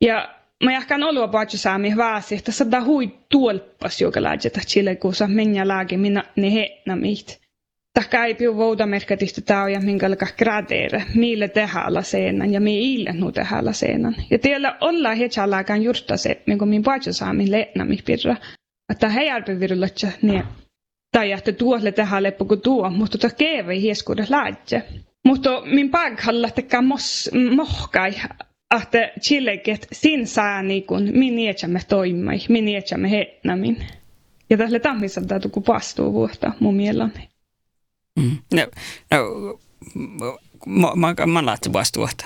Ja 0.00 0.34
mä 0.64 0.72
jahkan 0.72 1.02
olua 1.02 1.28
paitsi 1.28 1.58
saami 1.58 1.96
vaasi, 1.96 2.34
että 2.34 2.52
sada 2.52 2.80
hui 2.80 3.10
tuolpas 3.28 4.00
joka 4.00 4.22
laajata 4.22 4.60
chilekuusa 4.60 5.26
minä 5.28 5.68
laagi 5.68 5.96
minä 5.96 6.24
ne 6.36 6.52
hetna 6.54 6.96
mit. 6.96 7.47
Tahka 7.94 8.24
ei 8.24 8.34
piu 8.34 8.56
vouda 8.56 8.86
merkitistä 8.86 9.40
tää 9.40 9.68
ja 9.68 9.80
minkälaika 9.80 10.26
gradeere, 10.38 11.04
mille 11.14 11.48
tehällä 11.48 12.02
seenan 12.02 12.52
ja 12.52 12.60
mi 12.60 12.94
ille 12.94 13.12
nu 13.12 13.32
tehällä 13.32 13.72
seenan. 13.72 14.16
Ja 14.30 14.38
tiellä 14.38 14.76
olla 14.80 15.14
hetsalaakaan 15.14 15.82
jurta 15.82 16.16
se, 16.16 16.42
minkä 16.46 16.66
min 16.66 16.82
paitsi 16.82 17.12
saami 17.12 17.50
leetna 17.50 17.84
mi 17.84 17.98
pirra. 18.04 18.36
Että 18.92 19.08
he 19.08 19.30
arpevirullatsa 19.30 20.08
niin 20.22 20.44
tai 21.12 21.32
että 21.32 21.52
tuolle 21.52 21.92
tehdä 21.92 22.22
leppu 22.22 22.44
kuin 22.44 22.60
tuo, 22.60 22.90
mutta 22.90 23.18
tota 23.18 23.34
keevei 23.34 23.82
hieskuude 23.82 24.26
laadje. 24.30 24.82
Mutta 25.26 25.60
min 25.60 25.90
paghalla 25.90 26.50
tekee 26.50 26.80
mos, 26.80 27.30
mohkai, 27.56 28.12
että 28.82 29.10
chilleket 29.20 29.86
sin 29.92 30.26
saa 30.26 30.62
niin 30.62 30.82
kun 30.86 31.10
min 31.12 31.36
nietsämme 31.36 31.80
toimii, 31.88 32.38
min 32.48 32.64
nietsämme 32.64 33.10
hetnamin. 33.10 33.76
Ja 34.50 34.56
tälle 34.56 34.78
tammissa 34.80 35.20
täytyy 35.20 35.50
kun 35.50 35.62
pastuu 35.62 36.12
vuotta 36.12 36.52
mun 36.60 36.74
mielani. 36.74 37.27
Mm. 38.18 38.36
No, 38.54 38.66
no, 40.66 40.94
mä, 40.96 41.14
mä, 41.16 41.26
mä 41.26 41.46
laattu 41.46 41.72
vastuuta. 41.72 42.24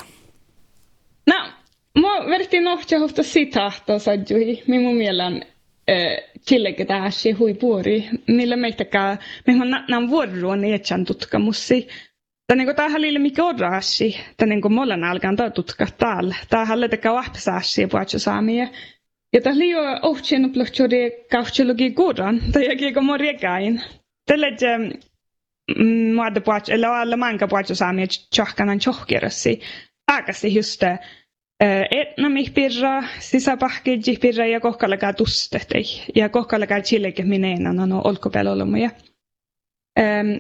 No, 1.27 1.35
mä 2.01 2.09
vertin 2.27 2.65
nohtja 2.65 2.99
hofta 2.99 3.23
sitahta 3.23 3.99
sadjuhi. 3.99 4.63
Minun 4.67 4.97
mielen 4.97 5.47
tillägget 6.47 6.89
hui 7.25 7.33
huipuori, 7.33 8.09
millä 8.29 8.57
meitäkään, 8.57 9.19
me 9.47 9.53
on 9.53 9.71
nämä 9.89 10.09
vuoroon 10.09 10.65
etsän 10.65 11.05
tutkamussi. 11.05 11.89
Tämä 12.47 12.65
niin 12.65 12.77
tähän 12.77 13.03
liille 13.03 13.19
mikä 13.19 13.45
on 13.45 13.61
raasi, 13.61 14.17
tämä 14.37 14.49
niin 14.49 14.63
kuin 14.63 14.73
molemmat 14.73 15.11
alkaa 15.11 15.37
tämä 15.37 15.51
tutka 15.51 15.87
täällä. 15.99 16.35
Tähän 16.51 16.81
letekä 16.81 17.13
vahpasääsi 17.13 17.83
ja 17.83 17.89
puhuttu 17.89 18.19
saamia. 18.19 18.69
Ja 19.33 19.41
tämä 19.41 19.59
liio 19.59 19.81
ohtien 20.03 20.45
uplohtuudi 20.45 21.11
kauhtselogi 21.31 21.91
kuudan, 21.91 22.41
tai 22.53 22.67
jäkiä 22.67 22.93
kun 22.93 23.05
morjekain. 23.05 23.83
Tällä 24.27 24.47
muodda 26.15 26.41
puhuttu, 26.41 26.73
eller 26.73 26.89
alla 26.89 27.17
manka 27.17 27.49
puhuttu 27.49 27.75
saamia 27.75 28.07
tjohkanan 28.35 28.79
tjohkirassi. 28.79 29.61
Aikasti 30.13 30.55
just 30.55 30.83
etnamih 31.91 32.51
pirra, 32.55 33.03
sisäpahkidjih 33.19 34.19
pirra 34.21 34.47
ja 34.47 34.61
kohkalakaa 34.61 35.13
tustehtei. 35.13 35.85
Ja 36.15 36.29
kohkalakaa 36.29 36.81
chileke 36.81 37.23
mineenan 37.23 37.79
on 37.81 37.93
olkopelolomuja. 37.93 38.91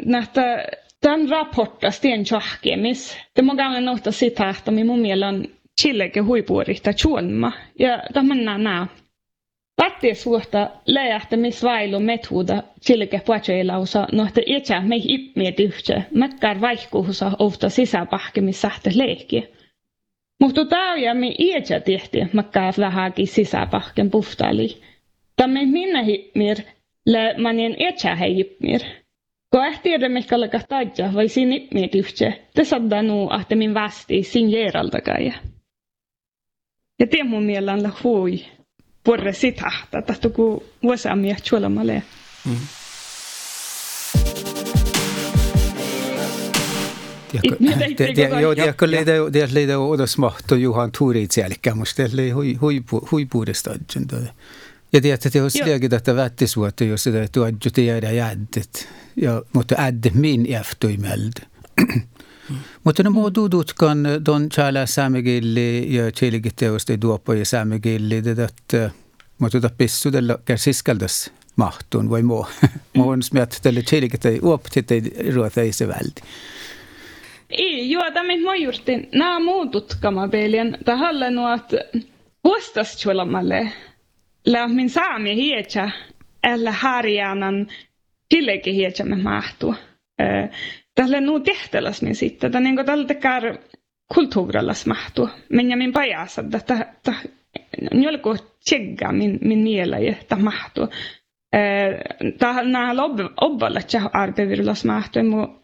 Nähtä 0.05 0.65
tämän 1.01 1.29
raportta 1.29 1.91
stien 1.91 2.25
tjohkemis. 2.25 3.17
Må 3.43 3.55
gånger 3.57 3.81
något 3.81 4.05
citat 4.11 4.69
om 4.69 4.79
i 4.79 4.85
mun 4.85 5.01
mielen 5.01 5.49
chileke 5.81 6.21
huipuorista 6.21 6.93
chuolma. 6.93 7.53
Ja 7.79 8.03
tämän 8.13 8.45
nää. 8.45 8.87
Patti 8.87 9.02
suhta 10.15 10.71
läjähtämisvailu 10.87 12.01
metoda 12.01 12.63
chileke 12.87 13.21
puacheilausa 13.27 14.07
nohta 14.13 14.41
etsä 14.47 14.81
mei 14.81 15.03
ipmietihtse. 15.05 16.03
Mäkkär 16.15 16.61
vaihkuusa 16.61 17.33
ofta 17.39 17.69
sisäpahkemissähtä 17.69 18.91
leikkiä. 18.95 19.43
Mutta 20.41 20.65
tämä 20.65 21.15
mi 21.15 21.35
ietsä 21.39 21.81
tehti, 21.81 22.19
makkaa 22.33 22.73
vähäkin 22.79 23.27
sisäpahken 23.27 24.11
puhtaali. 24.11 24.83
Tämä 25.37 25.61
minä 25.67 26.03
hippmir, 26.03 26.57
le 27.07 27.35
manien 27.39 27.77
etsä 27.79 28.15
hippmir. 28.15 28.81
Kun 29.51 29.67
ehtiedä 29.67 30.09
mikä 30.09 30.37
alkaa 30.37 30.61
taidja, 30.69 31.15
vai 31.15 31.29
siinä 31.29 31.53
hippmiet 31.53 31.95
yhtse, 31.95 32.43
te 32.55 32.65
saadaan 32.65 33.07
nuu, 33.07 33.31
että 33.41 33.55
min 33.57 33.75
västi 33.75 34.23
sin 34.23 34.51
jeraltakai. 34.51 35.33
Ja 37.01 37.07
tie 37.07 37.25
mun 37.25 37.43
mielellä 37.43 37.91
hui, 38.05 38.45
porre 39.05 39.33
sitä, 39.33 39.73
että 39.93 40.29
kun 40.29 40.63
vuosamia 40.83 41.37
tjuolamalle. 41.43 42.03
Mm. 42.45 42.57
Tiedätkö, 47.97 48.89
leitä 49.53 49.79
odos 49.79 50.19
mahto 50.19 50.55
Juhan 50.55 50.91
Tuurit 50.99 51.37
jälkeen, 51.37 51.79
musta 51.79 52.03
leitä 52.13 52.35
huipuudesta. 53.11 53.71
Ja 54.93 55.01
tiedätkö, 55.01 55.29
että 55.29 55.39
jos 55.39 55.55
liäkin 55.55 55.95
että 55.95 56.17
vättisvuotta, 56.17 56.85
jos 56.85 57.05
sitä 57.05 57.29
tuodju 57.33 57.71
tiedä 57.73 58.11
jäddet, 58.11 58.89
mutta 59.53 59.75
ädde 59.79 60.11
min 60.15 60.47
eftoimeld. 60.55 61.33
Mutta 62.85 63.03
ne 63.03 63.09
muut 63.09 63.35
tutkan 63.51 63.99
don 64.27 64.49
chala 64.49 64.87
saamegilli 64.87 65.95
ja 65.97 66.13
chilgiteosta 66.13 67.01
duoppa 67.01 67.35
ja 67.35 67.45
saamegilli, 67.45 68.23
että 68.45 68.91
mutta 69.39 69.61
tuota 69.61 69.75
pissudella 69.79 70.39
kärsiskaldas 70.45 71.33
mahtun 71.57 72.11
vai 72.11 72.23
muu. 72.23 72.47
Muun 72.97 73.23
smiat 73.23 73.59
tälle 73.63 73.83
uoptit 74.43 74.91
ei 74.91 75.03
ruota 75.35 75.61
ei 75.61 75.73
se 75.73 75.89
välti. 75.89 76.23
Ei, 77.51 77.91
joo, 77.91 78.11
tämä 78.11 78.37
mä 78.45 78.57
juuri 78.57 79.09
nämä 79.15 79.41
muutut 79.41 79.97
kamapelien. 80.01 80.79
Tähän 80.85 81.35
nuot 81.35 81.73
vuostastjuolamalle. 82.45 83.73
La 84.47 84.69
min 84.69 84.91
saami 84.91 85.37
hietsä, 85.37 85.91
eller 86.43 86.73
harjaanan 86.73 87.67
tilleki 88.29 88.75
hietsä 88.75 89.05
me 89.05 89.17
mahtuu. 89.17 89.75
Tälle 90.95 91.21
nuu 91.21 91.41
tehtäläs 91.41 92.03
min 92.03 92.15
sitten. 92.17 92.53
Tämä 92.53 92.63
niin 92.63 92.87
tällä 92.87 93.07
tekee 93.07 93.59
kulttuurallas 94.15 94.87
mahtuu. 94.87 95.29
Men 95.49 95.71
ja 95.71 95.77
min 95.77 95.93
pajassa, 95.93 96.45
että 96.55 96.87
njolko 97.95 98.37
tjegga 98.65 99.13
min, 99.13 99.39
min 99.43 99.59
miela 99.59 99.99
ja 99.99 100.13
että 100.13 100.37
mahtuu. 100.37 100.89
Tähän 102.39 102.67
obballa 103.41 103.81
tjah 103.83 104.11
arbevirullas 104.13 104.85
mahtuu. 104.85 105.63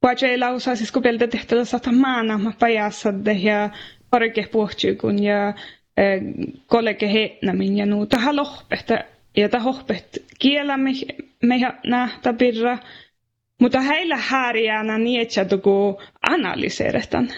Pajoilla 0.00 0.48
osasi 0.48 0.86
skopelta 0.86 1.28
tehtävä 1.28 1.64
sata 1.64 1.92
maana 1.92 2.38
ma 2.38 2.52
pajassa 2.58 3.08
ja 3.42 3.70
parike 4.10 4.48
puhtjukun 4.52 5.22
ja 5.22 5.54
kollege 6.66 7.12
hetnamin 7.12 7.76
ja 7.76 7.86
nuu 7.86 8.06
tähän 8.06 8.36
lohpehta 8.36 8.98
ja 9.36 9.48
tähän 9.48 9.66
lohpet 9.66 10.24
kielä 10.38 10.76
me 10.76 10.92
nähtä 11.86 12.32
pirra. 12.32 12.78
Mutta 13.64 13.80
heillä 13.80 14.16
häärjänä 14.16 14.98
niin, 14.98 15.20
että 15.20 15.44
tuku 15.44 16.00
analyseeretan. 16.30 17.28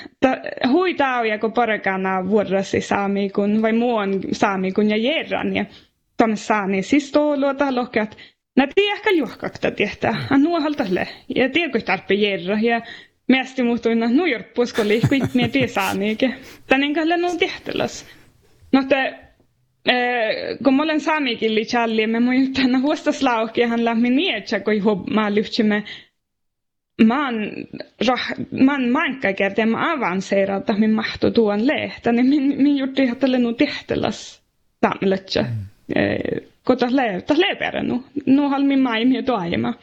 Hui 0.72 0.94
tauja, 0.94 1.38
kun 1.38 1.52
parakana 1.52 2.28
vuorosi 2.28 2.80
saami 2.80 3.30
kun 3.30 3.62
vai 3.62 3.72
muun 3.72 4.20
saami 4.32 4.72
kun 4.72 4.90
ja 4.90 4.96
jerran 4.96 5.56
ja 5.56 5.64
tam 6.16 6.36
saani 6.36 6.82
siis 6.82 7.12
luota 7.36 7.74
lohkat 7.74 8.16
Nä 8.56 8.68
tiedäkö 8.74 9.10
juokakta 9.10 9.70
tietää, 9.70 10.26
a 10.30 10.38
nuohaltalle. 10.38 11.08
Ja 11.36 11.48
tiedäkö 11.48 11.80
tarpe 11.80 12.14
jerra. 12.14 12.58
Ja 12.62 12.80
miesti 13.28 13.62
muuttuina 13.62 14.08
nuijorppusko 14.08 14.82
liikkui, 14.88 15.20
niin 15.34 15.50
tiedä 15.50 15.66
saa 15.66 15.94
niikä. 15.94 16.32
Tänne 16.66 16.94
kalle 16.94 17.16
nuo 17.16 17.36
tehtäläs. 17.38 18.06
No 18.72 18.82
te, 18.88 19.14
kun 20.64 20.74
mä 20.74 20.82
olen 20.82 21.00
saamikin 21.00 21.54
liitsalli, 21.54 22.06
me 22.06 22.20
mun 22.20 22.52
tänä 22.52 22.78
huostas 22.78 23.22
lauki, 23.22 23.62
hän 23.62 23.84
lähmi 23.84 24.10
nietsä, 24.10 24.60
kun 24.60 24.74
mä 25.14 25.34
lyhtsimme 25.34 25.84
man, 27.04 27.34
rah, 28.08 28.32
man 28.66 28.88
manka 28.88 29.32
kertaa 29.32 29.66
mä 29.66 29.92
avanseeraa, 29.92 30.56
että 30.58 30.72
min 30.72 30.90
mahtu 30.90 31.30
tuon 31.30 31.66
lehtä, 31.66 32.12
niin 32.12 32.26
min, 32.26 32.62
min 32.62 32.76
jutti 32.76 33.02
ihan 33.02 33.16
tälle 33.16 33.38
nuo 33.38 33.52
tehtäläs 33.52 34.42
saamiletsä. 34.84 35.42
Mm 35.42 35.66
kun 36.66 36.76
tas 36.78 36.92
le, 36.92 37.22
tas 37.26 37.38
leipere 37.38 37.82
nu. 37.82 38.02
Nu 38.26 38.48
hal 38.48 38.62
min 38.64 38.80
mai 38.82 39.04
mi 39.04 39.22
toima. 39.22 39.74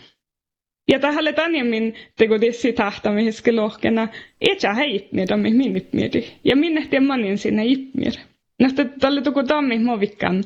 Ja 0.92 1.00
tähän 1.00 1.36
tanjemmin 1.36 1.96
teko 2.18 2.40
tissi 2.40 2.74
tahtamihiske 2.74 3.52
lohkena, 3.52 4.08
etsä 4.42 4.74
heitmiä 4.74 5.26
tammi 5.26 5.54
minit 5.54 5.94
mieti. 5.94 6.34
Ja 6.44 6.56
minne 6.56 6.88
tien 6.90 7.04
manin 7.04 7.38
sinne 7.38 7.66
ipmir. 7.66 8.14
Nähtä 8.60 8.86
tälle 8.86 9.22
tuku 9.22 9.44
tammi 9.44 9.80
movikkan 9.80 10.44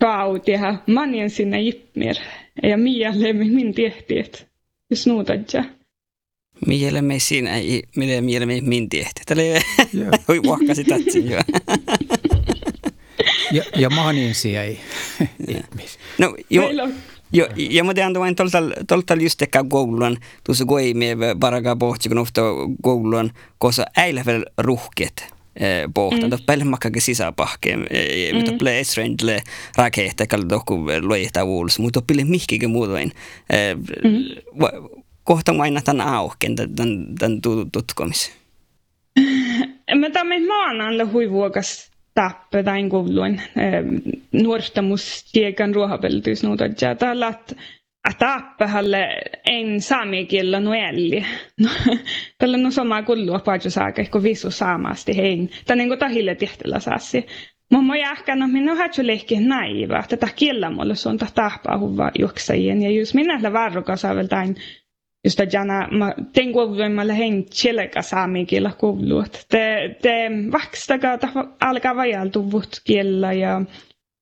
kautiha 0.00 0.76
manin 0.86 1.30
sinne 1.30 1.60
ipmir. 1.60 2.16
Ja 2.62 2.76
mialle 2.76 3.32
min 3.32 3.74
tehtiet. 3.74 4.46
Jos 4.90 5.06
Mielemme 6.66 7.18
siinä, 7.18 7.50
mille 7.96 8.20
mielemme 8.20 8.60
min 8.60 8.88
tehti. 8.88 9.20
Tällä 9.26 9.42
ei 9.42 10.42
vuokkasi 10.42 10.84
tatsi 10.94 11.30
jo. 11.30 11.38
ja, 13.52 13.62
ja 13.76 13.90
maaniinsia 13.90 14.62
ei. 14.62 14.80
no, 16.18 16.36
jo, 16.50 16.62
jo, 17.32 17.48
ja 17.56 17.84
mä 17.84 17.94
tean 17.94 18.14
vain 18.14 18.36
tolta 18.86 19.14
just 19.14 19.42
ehkä 19.42 19.64
koulun, 19.68 20.16
tuossa 20.44 20.64
goi 20.64 20.94
me 20.94 21.16
paraga 21.40 21.76
pohti, 21.76 22.08
kun 22.08 22.18
ofta 22.18 22.42
koulun, 22.82 23.30
koska 23.58 23.84
äilävel 23.96 24.44
ruhket 24.58 25.36
pohtan. 25.94 26.30
Mm. 26.30 26.38
Päälle 26.46 26.64
makkakin 26.64 27.02
sisäpahkeen, 27.02 27.86
mutta 28.34 28.52
mm. 28.52 28.58
ple 28.58 28.80
esrendle 28.80 29.42
rakeetta, 29.76 30.26
kalli 30.26 30.46
tohku 30.46 30.84
loihtaa 31.00 31.44
uulus, 31.44 31.78
mutta 31.78 32.02
pille 32.02 32.24
mihkikin 32.24 32.70
muutoin. 32.70 33.12
Kohta 35.26 35.52
mä 35.52 35.62
aina 35.62 35.80
tämän 35.80 36.08
auken, 36.08 36.56
tämän, 36.56 37.06
tämän 37.18 37.40
tutkomis. 37.72 38.32
Mä 40.00 40.10
tämän 40.10 40.46
maanalle 40.46 41.04
huivuokas 41.04 41.90
tappetain 42.14 42.90
kouluun 42.90 43.40
nuortamuustiekan 44.32 45.74
ruohapeltyysnuutat 45.74 46.82
ja 46.82 46.94
tällä 46.94 47.34
tappahalle 48.18 49.08
en 49.46 49.80
saamikielä 49.80 50.60
nuelli. 50.60 51.24
No, 51.60 51.70
tällä 52.38 52.56
no 52.56 52.70
sama 52.70 53.02
kullua 53.02 53.38
paljon 53.38 53.70
saaka, 53.70 54.04
kun 54.04 54.22
visu 54.22 54.50
saamasti 54.50 55.16
hein. 55.16 55.50
Tämä 55.66 55.76
niin 55.76 55.88
kuin 55.88 55.98
tahille 55.98 56.34
tehtellä 56.34 56.80
saasi. 56.80 57.26
Mamma 57.70 57.96
jahkana 57.96 58.48
minä 58.48 58.74
har 58.74 58.90
ju 58.98 59.06
lehki 59.06 59.40
naiva, 59.40 59.98
että 59.98 60.16
tämä 60.16 60.32
kiellä 60.36 60.70
mulle 60.70 60.94
se 60.94 61.08
on 61.08 61.18
tappaa 61.18 61.78
huva 61.78 62.10
juoksajien. 62.18 62.82
Ja 62.82 62.90
jos 62.90 63.14
minä 63.14 63.52
varrokas 63.52 64.02
tain 64.28 64.56
just 65.26 65.40
att 65.40 65.52
gärna, 65.54 66.14
den 66.34 66.52
gåvan 66.52 66.94
man 66.94 67.06
lähen 67.06 67.44
chileka 67.50 68.02
saamikilla 68.02 68.72
kuuluut. 68.72 69.44
Te, 69.48 69.96
te 70.02 70.28
vakstaga 70.52 71.18
ta 71.18 71.28
alkaa 71.60 71.94
vajaltuvut 71.96 72.80
kiellä 72.84 73.32
ja 73.32 73.62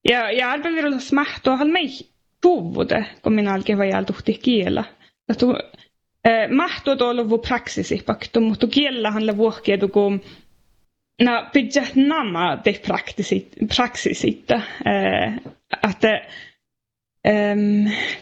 ja 0.08 0.30
ja 0.32 0.50
arvevirullas 0.50 1.12
mahtoahan 1.12 1.70
mei 1.70 1.88
tuvude, 2.40 3.06
kun 3.22 3.32
minä 3.32 3.54
alkin 3.54 3.78
vajaltuhti 3.78 4.34
kiellä. 4.42 4.84
Tu, 5.38 5.46
mahto 6.56 6.96
tuolla 6.96 7.28
vu 7.30 7.38
praksisi 7.38 8.02
pakto, 8.06 8.40
mutta 8.40 8.66
kiellähän 8.66 9.26
le 9.26 9.36
vuohkia 9.36 9.78
tuku 9.78 10.12
na 11.22 11.50
pidä 11.52 11.82
nämä 11.94 12.58
te 12.64 12.80
praksisita, 13.76 14.60
että 15.90 16.20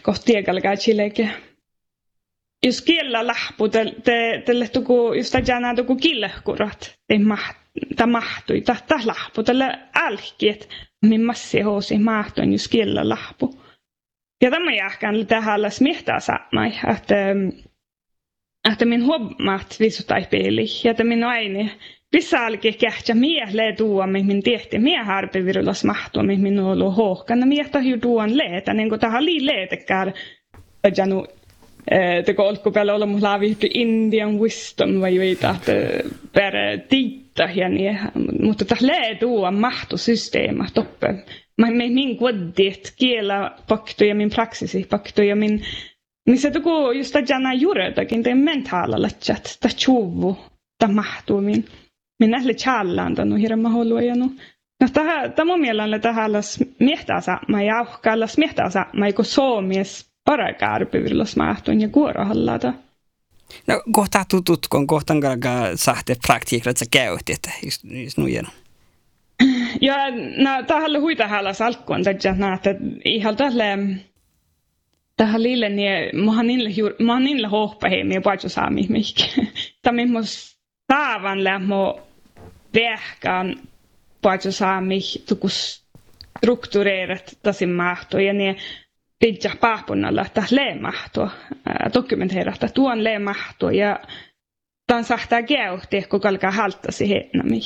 kohti 0.01 0.37
egalga 0.37 0.75
chileke. 0.75 1.29
Jos 2.63 2.81
kiellä 2.81 3.27
lähpu, 3.27 3.69
te, 3.69 3.93
te, 4.03 4.43
te 4.45 4.51
jos 5.17 5.31
tajana 5.31 5.75
tuku 5.75 5.95
killehkurat, 5.95 6.95
te 7.07 7.19
maht, 7.19 7.57
ta 7.95 8.07
mahtui, 8.07 8.61
ta, 8.61 8.75
ta 8.87 8.99
lähpu, 9.05 9.43
tälle 9.43 9.79
älkiet, 9.95 10.69
min 11.05 11.21
massi 11.25 11.61
hoosi 11.61 11.97
mahtui, 11.97 12.51
jos 12.51 12.67
kiellä 12.67 13.09
lähpu. 13.09 13.59
Ja 14.43 14.51
tämä 14.51 14.73
jääkään 14.73 15.27
tähän 15.27 15.71
smihtää 15.71 16.19
saamai, 16.19 16.73
että 16.97 17.15
että 18.71 18.85
min 18.85 19.05
huomaat 19.05 19.75
visutai 19.79 20.25
peili, 20.31 20.65
ja 20.83 20.91
että 20.91 21.03
min 21.03 21.23
aini 21.23 21.71
Pisaalki 22.11 22.73
kähtsä 22.73 23.15
miehlee 23.15 23.73
tuo, 23.73 24.07
min 24.07 24.43
tehti 24.43 24.79
mie 24.79 25.03
harpivirulas 25.03 25.83
mahtua, 25.83 26.23
min 26.23 26.59
on 26.59 26.65
ollut 26.65 26.97
hohkana, 26.97 27.45
mie 27.45 27.63
tahi 27.63 27.97
tuon 27.97 28.37
leetä, 28.37 28.73
niin 28.73 28.89
kuin 28.89 29.01
tähän 29.01 29.25
lii 29.25 29.45
leetekään, 29.45 30.13
että 30.83 31.05
det 32.25 32.33
går 32.35 32.43
olko 32.49 32.71
peale 32.71 32.93
olla 32.93 33.05
mulla 33.05 33.39
viitti 33.39 33.69
Indian 33.73 34.39
wisdom 34.39 35.01
vai 35.01 35.19
viita, 35.19 35.49
että 35.55 35.71
per 36.33 36.53
tiitta 36.89 37.43
ja 37.55 37.69
niin, 37.69 37.99
mutta 38.41 38.65
tämä 38.65 38.87
lee 38.87 39.15
tuo 39.15 39.51
mahtu 39.51 39.97
systeema 39.97 40.65
toppe. 40.73 41.07
Mä 41.57 41.67
min 41.71 42.17
koddi, 42.17 42.67
että 42.67 42.89
kielä 42.95 43.51
paktu 43.67 44.03
ja 44.03 44.15
min 44.15 44.29
praksisi 44.29 44.85
paktu 44.89 45.21
ja 45.21 45.35
min 45.35 45.61
niin 46.27 46.37
se 46.39 46.51
tuku 46.51 46.91
just 46.91 47.15
jana 47.29 47.53
juuretakin 47.53 48.23
te 48.23 48.33
mentaalalla 48.35 49.07
chat 49.09 49.57
ta 49.61 49.69
chuvu 49.69 50.37
ta 50.79 50.87
mahtuu 50.87 51.41
min 51.41 51.65
min 52.19 52.31
nähle 52.31 52.53
challaan 52.53 53.15
tanu 53.15 53.35
hirma 53.35 53.69
holu 53.69 53.99
ja 53.99 54.15
no 54.15 54.29
no 54.81 54.87
tämä 54.93 55.45
mun 55.45 55.59
mielestä 55.61 55.99
tähän 55.99 56.31
miehtää 56.79 57.19
mä 57.47 57.61
jauhkaalla 57.63 58.25
miehtää 58.37 58.69
mä 58.93 59.05
eikö 59.05 59.23
suomies 59.23 60.12
parakarpivillos 60.25 61.35
mahtun 61.35 61.81
ja 61.81 61.89
kuorohallata. 61.89 62.73
No 63.67 63.81
kohta 63.91 64.25
tutut, 64.29 64.67
kun 64.67 64.87
kohtan 64.87 65.21
kalka 65.21 65.49
sahte 65.75 66.15
praktiikrat 66.27 66.77
sä 66.77 66.85
käytti, 66.91 67.33
että 67.33 67.51
just, 67.65 67.83
just 67.83 68.17
nujen. 68.17 68.47
Ja 69.81 69.95
no 70.37 70.63
tähän 70.67 71.01
huita 71.01 71.27
häällä 71.27 71.53
salkkuun, 71.53 71.99
että 72.07 72.75
ihan 73.05 73.35
tälle 73.35 73.77
tähän 75.17 75.43
lille 75.43 75.69
niin 75.69 76.25
mä 76.25 76.31
oon 76.31 76.47
niille 76.47 76.69
mä 77.03 77.13
oon 77.13 77.23
niille 77.23 77.47
hohpahe 77.47 78.03
me 78.03 78.21
paitsi 78.21 78.49
saami 78.49 78.85
mikä 78.89 79.23
tämä 79.81 80.05
mus 80.05 80.57
taavan 80.87 81.43
lämmö 81.43 81.75
vähkään 82.75 83.55
paitsi 84.21 84.51
saami 84.51 84.99
tukus 85.29 85.83
struktureerat 86.37 87.37
tasin 87.43 87.69
mahto 87.69 88.19
ja 88.19 88.33
ne 88.33 88.55
pidja 89.23 89.51
paapunnalla 89.61 90.21
että 90.21 90.43
leemahto 90.51 91.29
dokumenteerata 91.93 92.67
tuon 92.73 93.03
leemahto 93.03 93.69
ja 93.69 93.99
tämän 94.87 95.03
sahtaa 95.03 95.43
käyhti 95.43 96.01
kun 96.09 96.21
kalkaa 96.21 96.51
halttasi 96.51 97.09
hennami. 97.09 97.59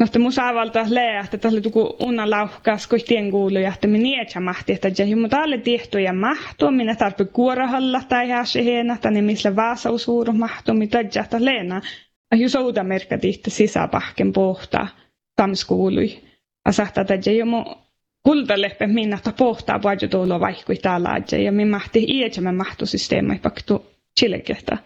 Mutta 0.00 0.18
musavalta 0.18 0.84
lää, 0.88 1.20
että 1.20 1.38
tässä 1.38 1.54
oli 1.56 1.60
tuku 1.60 1.96
unna 2.00 2.30
lauhkas, 2.30 2.86
kun 2.86 2.98
tien 3.08 3.30
kuului, 3.30 3.64
että 3.64 3.86
minä 3.86 4.02
nietsä 4.02 4.40
mahti, 4.40 4.72
että 4.72 4.88
jäi 4.98 5.14
mutta 5.14 5.42
alle 5.42 5.60
ja 6.02 6.12
mahtua, 6.12 6.70
minä 6.70 6.94
tarpe 6.94 7.24
kuorahalla 7.24 8.00
tai 8.08 8.28
hääsi 8.28 8.64
heenä, 8.64 8.94
että 8.94 9.10
ne 9.10 9.22
missä 9.22 9.56
vaasausuuru 9.56 10.32
mahtua, 10.32 10.74
mitä 10.74 10.98
jätä 11.14 11.44
leena. 11.44 11.80
Ja 12.30 12.36
jos 12.36 12.56
ouda 12.56 12.84
merkka 12.84 13.16
sisäpahken 13.48 14.32
pohtaa, 14.32 14.88
tamskuului. 15.36 16.18
Ja 16.66 16.72
sahtaa, 16.72 17.04
että 17.10 17.30
jäi 17.30 17.44
mu 17.44 17.64
kultaleppe 18.22 18.86
minä, 18.86 19.16
että 19.16 19.32
pohtaa 19.32 19.82
vaiju 19.82 20.08
tuolla 20.10 20.40
vaikkui 20.40 20.76
täällä, 20.76 21.22
ja 21.44 21.52
minä 21.52 21.70
mahti 21.70 22.04
iätsä 22.08 22.52
mahtusysteemai 22.52 23.38
paktu 23.38 23.86
chilekehtä. 24.20 24.78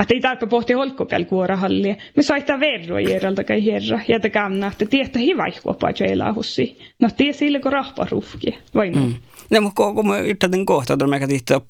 Att 0.00 0.10
ei 0.10 0.20
tarpe 0.20 0.46
pohti 0.46 0.72
holkkopel 0.72 1.24
kuorahallia. 1.24 1.94
Me 2.16 2.22
saita 2.22 2.60
verrojeralta 2.60 3.44
kai 3.44 3.66
herra. 3.66 4.00
Ja 4.08 4.20
te 4.20 4.30
kamna, 4.30 4.66
että 4.66 4.86
tietä 4.86 5.18
hivaihkuopaa 5.18 5.92
joilla 6.00 6.32
hussi. 6.32 6.78
No 7.00 7.08
tie 7.16 7.32
sille 7.32 7.60
kun 7.60 7.72
rahpa 7.72 8.06
rufki. 8.10 8.58
Vai 8.74 8.90
mm. 8.90 9.14
No, 9.50 9.60
mutta 9.60 9.92
kun 9.94 10.06
mä 10.08 10.18
yritin 10.18 10.66
kohta, 10.66 10.92
että 10.92 11.06
mä 11.06 11.26
tihti 11.26 11.54
op 11.54 11.68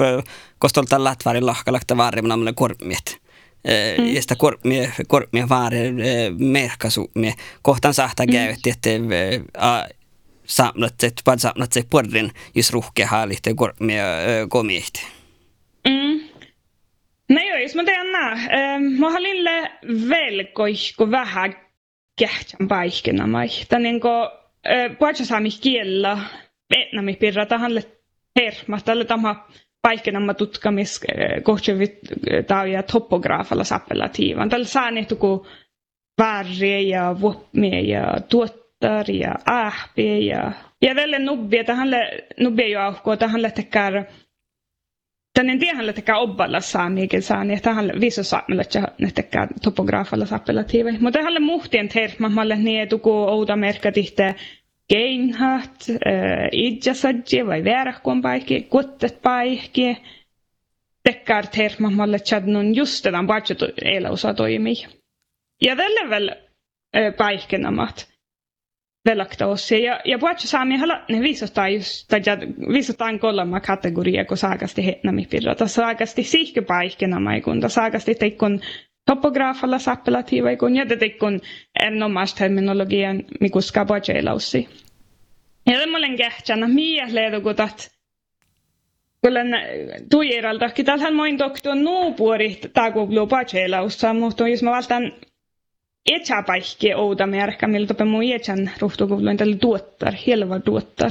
kostolta 0.58 1.04
latvarin 1.04 1.46
lahkalakta 1.46 1.96
varrimna 1.96 2.36
mulle 2.36 2.52
kormiet. 2.52 3.18
Mm. 3.98 4.14
Ja 4.14 4.22
sitä 4.22 4.36
kormia, 4.36 4.90
kormia 5.08 5.48
vaari 5.48 5.92
merkasu. 6.38 7.10
Kohtaan 7.62 7.94
sahta 7.94 8.26
mm. 8.26 8.32
käytti, 8.32 8.70
että 8.70 8.90
samlat, 10.50 11.02
että 11.02 11.36
samlat 11.36 11.72
se 11.72 11.82
porrin, 11.90 12.30
jos 12.54 12.72
ruhkea 12.72 13.06
haalihte 13.06 13.54
kormia 13.54 14.04
komiehti. 14.48 15.06
Mm. 15.88 16.20
No 17.28 17.40
joo, 17.48 17.58
jos 17.58 17.74
mä 17.74 17.84
teen 17.84 18.12
nää. 18.12 18.36
Mä 18.98 19.10
halille 19.10 19.72
velkoihko 20.08 21.10
vähän 21.10 21.54
kähtsän 22.18 22.68
paikkina 22.68 23.26
mai. 23.26 23.48
Tän 23.68 23.82
niinku, 23.82 24.08
puhuta 24.98 25.24
saami 25.24 25.48
kiellä, 25.60 26.18
vietnami 26.76 27.16
pirra 27.16 27.46
tahanle 27.46 27.84
herma, 28.36 28.80
tälle 28.80 29.04
tämä 29.04 29.34
paikkina 29.82 30.20
mä 30.20 30.34
tutkamis 30.34 31.00
kohtsevit 31.42 31.98
ja 32.72 32.82
topograafalla 32.82 33.64
sappelatiivan. 33.64 34.48
Tällä 34.48 34.66
saa 34.66 34.90
ne 34.90 35.04
tuku 35.04 35.46
värre 36.18 36.80
ja 36.80 37.16
vuopmie 37.20 37.80
ja 37.80 38.04
tuottar 38.28 38.59
ja 39.08 39.34
ähpie 39.50 40.18
ja 40.18 40.52
ja 40.82 40.94
tälle 40.94 41.18
nubbie, 41.18 41.64
tähän 41.64 41.88
nubbie 42.40 42.68
jo 42.68 42.80
auhkoa, 42.80 43.16
tähän 43.16 43.40
tekee 43.54 44.04
Tän 45.34 45.50
en 45.50 45.58
tiedä, 45.58 45.78
että 45.96 46.16
obballa 46.16 46.60
saamiikin 46.60 47.22
saa, 47.22 47.44
niin 47.44 47.62
tähän 47.62 47.92
viso 48.00 48.22
saamilla, 48.22 48.62
että 49.08 49.48
topograafalla 49.62 50.26
saapelatiivi. 50.26 50.92
Mutta 50.92 51.18
tähän 51.18 51.42
muhtien 51.42 51.88
termamalle 51.88 52.56
niin 52.56 52.88
tuku 52.88 53.10
ouda 53.12 53.56
merkatihte 53.56 54.34
geinhat, 54.88 55.86
idjasadji 56.52 57.46
vai 57.46 57.64
väärähkuon 57.64 58.22
paikki, 58.22 58.62
kuttet 58.62 59.22
paikki. 59.22 59.96
Tekkar 61.02 61.46
termamalle 61.46 62.18
chadnun 62.18 62.74
just 62.76 63.02
tämän 63.02 63.26
budget 63.26 63.58
eläusa 63.84 64.34
toimii. 64.34 64.86
Ja 65.62 65.76
tällä 65.76 66.10
väl 66.10 66.30
paikkenamat 67.18 68.10
velaktaus. 69.04 69.70
Ja, 69.70 70.00
ja 70.04 70.18
puhutaan 70.18 70.40
saami 70.46 70.76
hala, 70.76 71.02
ne 71.08 71.20
viisotaan 71.20 71.74
just, 71.74 72.08
tai 72.08 72.20
viisotaan 72.72 73.18
kolma 73.18 73.60
kategoria, 73.60 74.24
kun 74.24 74.36
saakasti 74.36 74.86
hetnami 74.86 75.26
pirrata. 75.30 75.66
Saakasti 75.66 76.22
sihkypaikkenama, 76.24 77.40
kun 77.40 77.62
saakasti 77.70 78.14
teikkun 78.14 78.60
topograafalla 79.06 79.78
sappelatiiva, 79.78 80.56
kun 80.56 80.76
ja 80.76 80.86
teikkun 80.86 81.40
erinomaista 81.80 82.38
terminologian, 82.38 83.22
mikä 83.40 83.60
skabajelausi. 83.60 84.68
Ja 85.70 85.78
tämmöinen 85.78 86.16
kähtsänä, 86.16 86.68
miä 86.68 87.06
leedukutat, 87.12 87.90
Kyllä 89.22 89.40
tuiralta, 90.10 90.70
tällähän 90.84 91.14
moin 91.14 91.38
doktor 91.38 91.74
nuupuori 91.74 92.60
takubluu 92.72 93.26
pajelaussa, 93.26 94.14
mutta 94.14 94.48
jos 94.48 94.62
mä 94.62 94.70
valtaan 96.08 96.20
etsäpaikki 96.20 96.94
ouda 96.94 97.26
märkä, 97.26 97.66
miltä 97.66 97.94
pe 97.94 98.04
mun 98.04 98.22
etsän 98.32 98.70
ruhtukuvluin 98.80 99.36
tällä 99.36 99.56
tuottar, 99.56 100.14
helva 100.26 100.60
tuottar. 100.60 101.10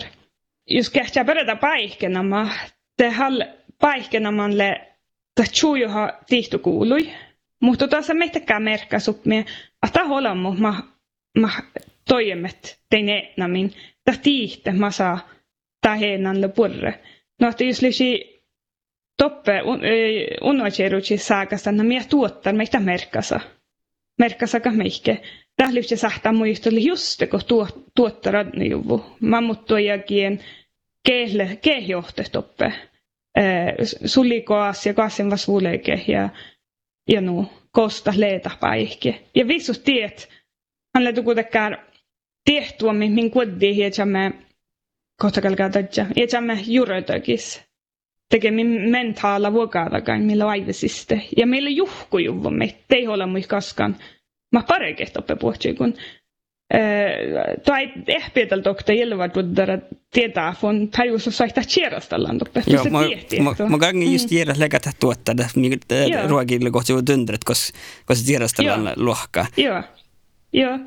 Jos 0.70 0.90
kähtsä 0.90 1.26
perätä 1.26 1.56
paikkenama, 1.56 2.50
te 2.98 3.10
hall 3.10 3.42
paikkenamalle 3.82 4.82
ta 5.36 5.44
tjujuha 5.52 6.14
tihtukuului. 6.28 7.10
Mutta 7.62 7.88
tässä 7.88 8.14
meitäkään 8.14 8.64
merkkaa 8.64 9.00
suppia, 9.00 9.44
että 9.88 10.04
holammu 10.06 10.54
ma, 10.54 10.84
ma 11.40 11.50
toimet 12.08 12.80
tein 12.90 13.10
etnamin, 13.10 13.74
ta 14.06 14.14
tiihte 14.24 14.72
ma 14.72 14.92
saa 14.92 15.20
ta 15.82 15.96
heenan 15.96 16.42
le 16.42 16.48
purre. 16.48 17.00
No, 17.42 17.50
että 17.50 17.64
jos 17.64 17.82
lisi 17.82 18.42
toppe 19.18 19.62
unvacheruchi 20.42 21.18
saakasta, 21.18 21.72
no 21.72 21.84
mie 21.84 22.04
tuottar 22.10 22.54
meitä 22.54 22.80
merkkasa 22.80 23.40
merkkasaka 24.20 24.72
meike. 24.72 25.22
Tählyfti 25.58 25.98
sahtaa 25.98 26.34
muistoli 26.34 26.86
just, 26.86 27.22
kun 27.32 27.40
tuo, 27.48 27.68
tuottara 27.96 28.46
juvu. 28.70 29.06
Mammuttuajakin 29.20 30.40
kehle, 31.08 31.58
kehjohtestoppe. 31.62 32.74
Sulikoas 34.06 34.86
ja 34.86 34.94
kassen 34.94 35.30
vasvuleike 35.30 36.02
ja, 36.08 36.30
ja 37.10 37.22
nu 37.22 37.46
kosta 37.72 38.14
leeta 38.18 38.52
paikki. 38.60 39.22
Ja 39.36 39.48
vissus 39.48 39.80
tiet, 39.80 40.30
han 40.94 41.04
letu 41.04 41.24
kuitenkaan 41.24 41.78
tiehtua, 42.46 42.94
min 42.94 43.32
koddi 43.32 43.76
hietsämme 43.76 44.32
kohtakalkaa 45.22 45.70
tadja. 45.70 46.06
Hietsämme 46.16 46.58
juroitakis. 46.68 47.56
tekee 47.56 47.69
min 48.52 48.68
mentala 48.68 49.54
vuokadakaan, 49.54 50.22
millä 50.22 50.48
aivesiste. 50.48 51.22
Ja 51.38 51.48
meillä 51.48 51.70
juhku 51.70 52.18
juvon 52.18 52.58
me, 52.58 52.76
ei 52.90 53.08
ole 53.08 53.26
mui 53.26 53.42
kaskaan. 53.42 53.96
Mä 54.52 54.64
parekin 54.68 55.08
toppe 55.14 55.36
puhutsi, 55.36 55.74
kun 55.74 55.94
tai 57.66 57.92
ehpietel 58.08 58.62
dokta 58.64 58.94
jelva 58.94 59.30
tuddara 59.30 59.78
tietää, 60.12 60.56
von 60.62 60.90
tajuus 60.90 61.30
saita 61.32 61.62
tjerastellaan 61.74 62.38
toppe. 62.38 62.64
Joo, 62.68 62.84
mä, 62.84 63.00
mä, 63.44 63.70
mä 63.70 63.78
gangi 63.78 64.14
just 64.14 64.30
tjeras 64.30 64.58
mm. 64.58 64.62
lägata 64.62 64.92
tuottada, 65.00 65.46
niin 65.56 65.80
ruokille 66.28 66.72
kohti 66.72 66.94
tundret, 67.06 67.44
koska 67.44 67.78
kos 68.06 68.24
tjerastellaan 68.24 68.94
lohkaa. 68.96 69.46
Joo, 69.58 69.84
joo. 70.54 70.80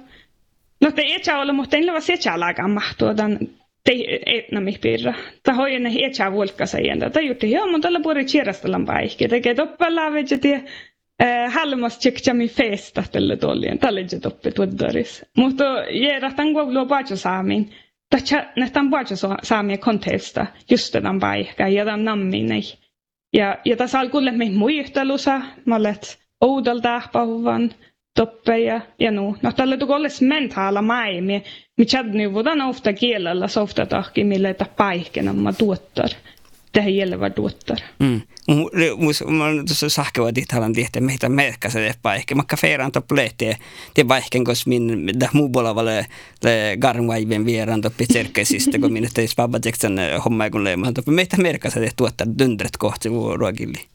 No 0.81 0.91
te 0.91 1.03
ei 1.03 1.23
ole, 1.41 1.53
mutta 1.53 1.77
en 1.77 1.91
ole 1.91 2.01
se 2.01 2.17
tjääläkään 2.17 2.71
mahtuodan 2.71 3.39
te 3.85 3.93
etnami 4.27 4.77
pirra. 4.83 5.15
Ta 5.43 5.53
hoienne 5.55 5.91
etsa 6.07 6.33
volkasa 6.33 6.79
jända. 6.81 7.11
Ta 7.11 7.21
jutti, 7.21 7.51
joo, 7.51 7.67
mutta 7.67 7.87
tällä 7.89 8.01
puoli 8.01 8.25
tjerastellaan 8.25 8.87
paikki. 8.87 9.29
Tekee 9.29 9.55
toppalla 9.55 10.13
vegetie 10.13 10.65
halmas 11.49 11.99
tjekkami 11.99 12.49
festa 12.49 13.03
tälle 13.13 13.37
tollien. 13.37 13.79
Tälle 13.79 14.01
je 14.01 14.19
toppe 14.21 14.51
tuoddaris. 14.51 15.25
Mutta 15.37 15.65
järjestän 15.91 16.53
kuuluu 16.53 16.87
paitsi 16.87 17.17
saamin. 17.17 17.71
Tässä 18.11 18.47
nähtäen 18.57 18.91
paitsi 18.91 19.15
saamia 19.43 19.79
kontesta 19.79 20.47
just 20.71 20.93
tämän 20.93 21.21
paikka 21.21 21.69
ja 21.69 21.85
tämän 21.85 22.05
namminei. 22.05 22.63
Ja, 23.33 23.59
ja 23.65 23.77
tässä 23.77 24.01
alkuun 24.01 24.29
me 24.37 24.51
muistelussa, 24.51 25.41
mä 25.65 25.77
olet 25.77 26.19
oudolta 26.41 27.03
pahuvan 27.13 27.71
toppe 28.15 28.59
ja. 28.59 28.81
No 29.43 29.53
tällä 29.57 29.77
tuko 29.77 29.95
olles 29.95 30.23
mentala 30.23 30.83
mai, 30.83 31.21
mi, 31.21 31.45
mi 31.79 31.87
chadni 31.87 32.35
vodan 32.35 32.61
ofta 32.61 32.93
kielellä 32.93 33.49
softa 33.49 33.87
tahki, 33.87 34.25
mille 34.25 34.55
ta 34.55 34.67
paikena 34.77 35.33
ma 35.33 35.53
tuottar. 35.53 36.11
Tähän 36.73 36.97
jäljellä 36.97 37.31
tuottar. 37.31 37.79
Mm. 37.99 38.21
Mä 39.29 39.45
tuossa 39.67 39.89
sahkewa 39.89 40.35
dithalan 40.35 40.73
tihte 40.73 41.01
meitä 41.01 41.29
merkkäsä 41.29 41.79
te 41.79 41.95
paikka. 42.03 42.35
Mä 42.35 42.43
feeran 42.61 42.93
topp 42.93 43.13
lehtiä 43.13 43.57
te 43.95 44.05
paikken, 44.05 44.45
koska 44.45 44.69
min 44.69 45.09
dah 45.21 45.35
muu 45.35 45.49
bolavalle 45.49 46.07
le 46.45 46.77
garnvaiven 46.81 47.47
vieran 47.47 47.81
toppi 47.81 48.07
tserkkesistä, 48.07 48.79
kun 48.79 48.93
minä 48.93 49.09
teis 49.15 49.39
vabbateksen 49.39 49.97
homma 50.25 50.51
kun 50.51 50.65
leimaan 50.65 50.95
toppi 50.95 51.11
meitä 51.11 51.37
merkkäsä 51.37 51.81
te 51.81 51.91
tuottar 51.97 52.27
dundret 52.39 52.77
kohti 52.79 53.09
ruokilli. 53.35 53.92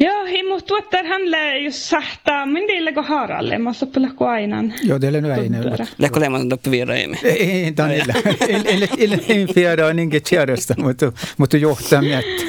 Joo, 0.00 0.24
himu 0.24 0.60
tuottar 0.60 1.04
hänelle 1.04 1.58
just 1.58 1.78
sahtaa, 1.78 2.46
men 2.46 2.66
det 2.68 2.80
lägger 2.80 3.02
haralle, 3.02 3.58
mä 3.58 3.72
soppa 3.72 4.02
lähko 4.02 4.26
ainan. 4.26 4.72
Joo, 4.82 5.00
det 5.00 5.06
är 5.06 5.20
nu 5.20 5.32
aina. 5.32 5.58
Lähko 5.98 6.20
leimaan 6.20 6.48
toppi 6.48 6.70
viera 6.70 6.96
emme. 6.96 7.16
Ei, 7.24 7.72
tanilla. 7.72 8.14
Ei 8.48 9.84
on 9.90 9.98
inget 10.04 10.30
kärjestä, 10.30 10.74
mutta, 10.78 11.12
mutta 11.38 11.56
johtaa 11.56 12.02
miettä. 12.02 12.44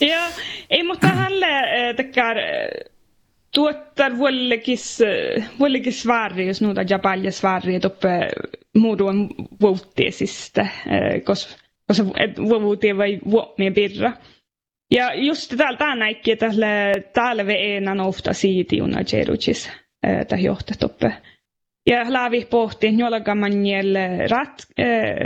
Joo, 0.00 0.28
ei, 0.70 0.82
mutta 0.82 1.06
hänelle 1.06 1.46
tekee 1.96 2.34
tuottar 3.54 4.18
vuollegis, 4.18 4.98
vuollegis 5.58 6.02
svarri, 6.02 6.46
jos 6.46 6.62
nuuta 6.62 6.84
japalia 6.90 7.32
svarri, 7.32 7.80
toppe 7.80 8.08
muudun 8.74 9.28
vuottiesistä, 9.60 10.66
koska 11.24 11.62
koska 11.86 12.04
vuotia 12.62 12.96
vai 12.96 13.20
vuomia 13.30 13.70
birra. 13.70 14.12
Ja 14.92 15.14
just 15.14 15.54
täällä 15.56 15.78
tämä 15.78 15.94
näikki 15.96 16.36
tälle 16.36 16.92
talve 17.12 17.76
enan 17.76 18.00
ofta 18.00 18.32
siitiuna 18.32 18.98
jeruchis 19.12 19.70
tähän 20.28 20.44
johtatoppe. 20.44 21.12
Ja 21.86 22.12
laavi 22.12 22.44
pohti 22.50 22.98
jollaga 22.98 23.34
manjel 23.34 23.94
rat, 24.30 24.66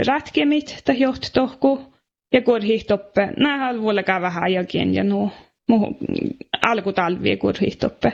ratkemit 0.07 0.81
tähän 0.85 0.99
johtatohku 0.99 1.93
ja 2.33 2.41
kurhihtoppe. 2.41 3.29
Nämä 3.37 3.57
halvuollakaan 3.57 4.21
vähän 4.21 4.43
ajakin 4.43 4.93
ja 4.95 5.03
nuo 5.03 5.31
alkutalvi 6.67 7.37
kurhihtoppe. 7.37 8.13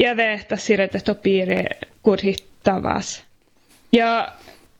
Ja 0.00 0.16
vehtä 0.16 0.56
siirrettä 0.56 1.14
piiri 1.14 1.64
kurhittavas. 2.02 3.24
Ja 3.92 4.28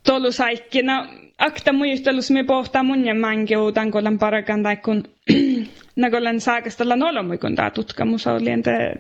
tolu 0.07 0.33
saikkina 0.33 1.07
akta 1.39 1.73
muistelus 1.73 2.31
me 2.31 2.45
pohtaa 2.45 2.83
munjen 2.83 3.21
mankiutan 3.21 3.91
kolan 3.91 4.19
parakan 4.19 4.63
tai 4.63 4.77
kun 4.77 5.05
nagolan 5.97 6.41
saakastalla 6.41 6.97
nolomui 6.97 7.39
kun 7.39 7.55
tämä 7.57 7.71
tutkamus 7.71 8.27
oli 8.27 8.51
entä 8.51 8.95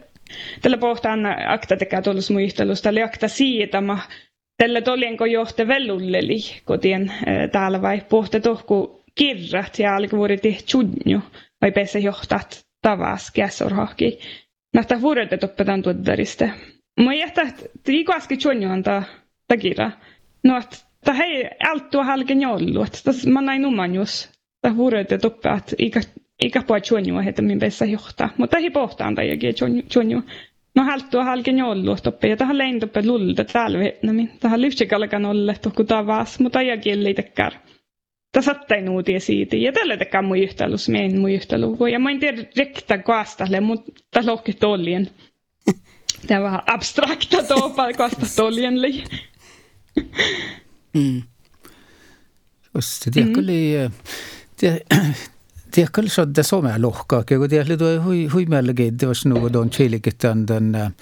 tällä 0.62 0.78
pohtaan 0.78 1.20
akta 1.46 1.76
tekee 1.76 2.02
tuollus 2.02 2.30
muistelus 2.30 2.82
tällä 2.82 3.04
akta 3.04 3.28
siitä 3.28 3.80
ma 3.80 3.98
tällä 4.58 4.80
tolienko 4.80 5.26
johte 5.26 5.68
vellulleli 5.68 6.38
kotien 6.64 7.12
täällä 7.52 7.82
vai 7.82 8.02
pohte 8.08 8.40
tohku 8.40 9.00
kirrat 9.14 9.78
ja 9.78 9.96
alkuvuoriti 9.96 10.58
tjunju 10.66 11.20
vai 11.62 11.72
pese 11.72 11.98
johtat 11.98 12.64
tavas 12.82 13.30
käsorhahki. 13.30 14.18
Nähtä 14.74 15.00
vuodet 15.00 15.44
oppetan 15.44 15.82
tuoddariste 15.82 16.50
Mä 17.04 17.14
jättää, 17.14 17.44
että 17.44 17.64
ikuaski 17.88 18.36
tjunju 18.36 18.70
antaa 18.70 19.02
takira. 19.48 19.90
No, 20.44 20.56
että 20.58 20.76
ta 21.04 21.12
hei 21.12 21.50
altu 21.68 21.98
halken 21.98 22.42
jollut. 22.42 23.00
Tas 23.04 23.26
man 23.26 23.46
näin 23.46 23.62
numanjus. 23.62 24.30
Ta 24.62 24.76
vuodet 24.76 25.08
toppe, 25.22 25.48
että 25.48 25.76
ikä, 25.78 26.00
ikä 26.42 26.62
puhua 26.62 26.80
tjunjua 26.80 27.22
heitä 27.22 27.42
min 27.42 27.58
pessä 27.58 27.84
johtaa. 27.84 28.28
Mutta 28.36 28.58
hi 28.58 28.70
pohtaan 28.70 29.14
tai 29.14 29.28
jäki 29.28 29.52
tjunju. 29.88 30.22
No 30.74 30.84
haltu 30.84 31.18
halken 31.18 31.58
jollut 31.58 32.02
toppe. 32.02 32.28
Ja 32.28 32.36
tähän 32.36 32.58
lein 32.58 32.80
toppe 32.80 33.06
lulta 33.06 33.44
täällä 33.44 33.78
vietnamin. 33.78 34.30
Tähän 34.40 34.62
lyftsikalkan 34.62 35.26
olle 35.26 35.54
tohku 35.62 35.84
tavas. 35.84 36.40
Mutta 36.40 36.62
jäki 36.62 36.90
ei 36.90 37.14
tekkär. 37.14 37.52
Ta 38.32 38.42
sattain 38.42 38.88
uutia 38.88 39.20
siitä. 39.20 39.56
Ja 39.56 39.72
tällä 39.72 39.96
tekään 39.96 40.24
mun 40.24 40.38
yhtälus, 40.38 40.88
meidän 40.88 41.20
mun 41.20 41.30
yhtälus. 41.30 41.78
Ja 41.92 41.98
mä 41.98 42.10
en 42.10 42.20
tiedä 42.20 42.42
rekta 42.56 42.98
kaastalle, 42.98 43.60
mutta 43.60 44.20
lohki 44.26 44.52
tollien. 44.52 45.08
Tämä 46.26 46.40
on 46.40 46.44
vähän 46.44 46.62
abstrakta 46.66 47.42
tuopa 47.42 47.92
kaasta. 47.92 48.26
Mm. 50.94 51.22
se 52.80 53.10
tiedä, 53.10 53.28
mm. 53.28 53.38
oli, 53.38 53.74
tiedä, 55.70 55.90
tiedä, 55.94 56.08
sodda 56.08 56.42
somelohkaakin, 56.42 57.38
kun 57.38 57.48
tiedä, 57.48 57.76
tuo 57.76 58.02
hui, 58.04 58.26
hui 58.26 58.46
meilläkin, 58.46 58.98
det 58.98 59.06
var 59.06 59.14
nog 59.24 59.52
don 59.52 59.70
chilikitän 59.70 60.46
den, 60.48 60.94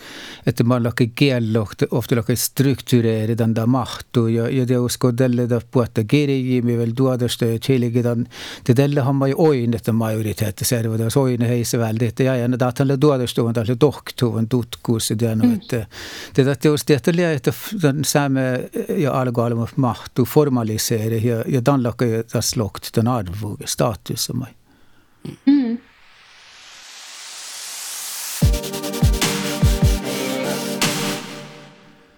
että 0.47 0.65
man 0.65 0.85
laki 0.85 1.13
kiello, 1.15 1.67
ofta 1.91 2.17
laki 2.17 2.37
struktureeri 2.37 3.39
den 3.39 3.55
där 3.55 3.67
mahtu, 3.67 4.27
ja, 4.27 4.49
ja 4.49 4.69
det 4.69 4.79
usko 4.79 5.13
tälle 5.13 5.49
da 5.51 5.61
puhta 5.71 6.05
kirjimi 6.05 6.79
veel 6.79 6.93
tuodosta 6.97 7.47
ja 7.47 7.59
chilikitän, 7.59 8.27
te 8.65 8.75
tälle 8.75 9.01
har 9.01 9.13
man 9.13 9.31
ju 9.31 9.35
oinet 9.39 9.93
majoritet, 9.93 10.59
se 10.63 10.89
var 10.89 10.99
det 10.99 11.17
oine 11.17 11.49
heisse 11.49 11.79
väldi, 11.79 12.07
että 12.07 12.23
ja, 12.23 12.37
ja 12.37 12.49
da 12.59 12.73
tälle 12.73 12.97
tuodosta 12.97 13.43
on 13.43 13.55
tälle 13.55 13.77
tohtuvan 13.77 14.49
tutkuus, 14.49 15.11
ja 15.11 15.35
no, 15.35 15.53
että 15.53 15.87
det 16.37 16.45
that 16.45 16.65
just 16.65 16.89
det 16.89 16.95
että 16.95 17.33
että 17.33 17.53
den 17.83 18.05
same 18.05 18.71
ja 18.89 19.13
algalma 19.13 19.67
mahtu 19.77 20.25
formaliseeri 20.25 21.27
ja, 21.27 21.45
ja 21.47 21.65
dan 21.65 21.83
laki 21.83 22.05
das 22.35 22.57
lokt 22.57 22.97
den 22.97 23.09
arvoge 23.09 23.67
status 23.67 24.25
som 24.25 24.39
mai. 24.39 24.58
Mm. 25.46 25.78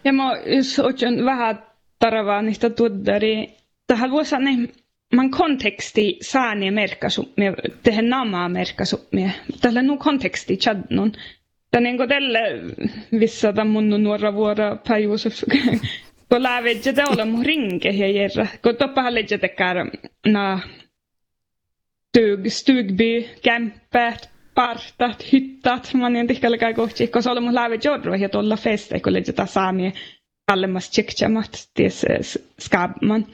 Ja 0.04 0.14
mä 0.14 0.24
just 0.46 0.80
очень 0.80 1.26
vähän 1.26 1.64
taravaa 2.00 2.42
niistä 2.42 2.70
tuddari. 2.70 3.50
Tähän 3.88 4.12
voisi 4.12 4.30
sanoa, 4.30 4.68
man 5.16 5.32
konteksti 5.32 6.18
saani 6.22 6.72
merkkasummia, 6.72 7.54
tehdä 7.84 8.02
namaa 8.02 8.50
merkkasummia. 8.50 9.30
Tällä 9.62 9.82
nu 9.82 9.98
konteksti 9.98 10.58
chadnun. 10.58 11.12
Tän 11.72 11.86
enko 11.86 12.08
tälle 12.08 12.40
vissa 13.20 13.66
mun 13.66 14.04
nuora 14.04 14.34
vuora 14.34 14.76
Per 14.88 14.98
Josef. 15.00 15.44
Kun 16.30 16.44
lävedje 16.44 16.94
te 16.94 17.04
olla 17.12 17.26
mun 17.26 17.46
rinke 17.46 17.90
ja 17.90 18.08
järra. 18.08 18.48
Kun 18.62 18.76
toppahan 18.76 19.16
ledje 19.16 19.38
tekää 19.38 19.74
na 20.28 20.60
stug, 22.11 22.47
stugby, 22.49 23.25
kämpät, 23.43 24.31
partat, 24.55 25.33
hyttat. 25.33 25.91
Man 25.95 26.17
ei 26.17 26.27
tihkalla 26.27 26.59
kai 26.59 26.75
kohti, 26.75 27.07
koska 27.07 27.31
olemme 27.33 27.55
lävet 27.55 27.85
jorro 27.85 28.15
ja 28.15 28.29
tuolla 28.29 28.57
feste, 28.57 29.01
kun 29.01 29.13
leidetään 29.13 29.49
saamia 29.49 29.91
kallemmas 30.51 30.91
tjektsamat 30.91 31.69
ties 31.75 32.07
skabman. 32.61 33.27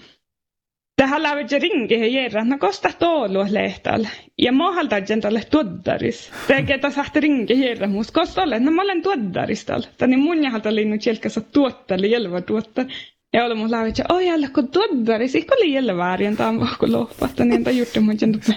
Tähän 0.97 1.23
jo 1.51 1.59
ringi 1.59 1.95
ja 2.01 2.07
järra, 2.07 2.45
no 2.45 2.59
kosta 2.59 2.89
tuolu 2.99 3.45
lehtal. 3.51 4.05
Ja 4.39 4.53
mä 4.53 4.73
haltaan 4.73 5.03
tälle 5.23 5.43
tuoddaris. 5.51 6.33
Tekee 6.47 6.79
taas 6.79 6.99
ahti 6.99 7.21
ringi 7.21 7.61
järra 7.67 7.87
muus. 7.87 8.11
Kosta 8.12 8.43
olet, 8.43 8.62
no 8.62 8.71
mä 8.71 8.83
olen 8.83 9.03
tuoddaris 9.03 9.65
tal. 9.65 9.83
Tänne 9.99 10.17
mun 10.17 10.45
jahalta 10.45 10.75
linnut 10.75 11.07
jälkässä 11.07 11.41
tuottali, 11.41 12.11
jelva 12.11 12.41
tuottar. 12.41 12.87
Ja 13.33 13.55
mun 13.55 13.71
lävet, 13.71 13.99
että 13.99 14.15
oi 14.15 14.27
jälle 14.27 14.49
kun 14.49 14.69
tuoddaris, 14.69 15.35
ikko 15.35 15.55
oli 15.55 15.73
jälle 15.73 15.97
väärin 15.97 16.37
tämän 16.37 16.61
vahko 16.61 16.87
lohpasta, 16.93 17.45
niin 17.45 17.65
tämä 17.65 17.77
juttu 17.79 18.01
mun 18.01 18.17
jäntuppe 18.21 18.55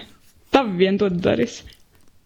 tavien. 0.52 0.98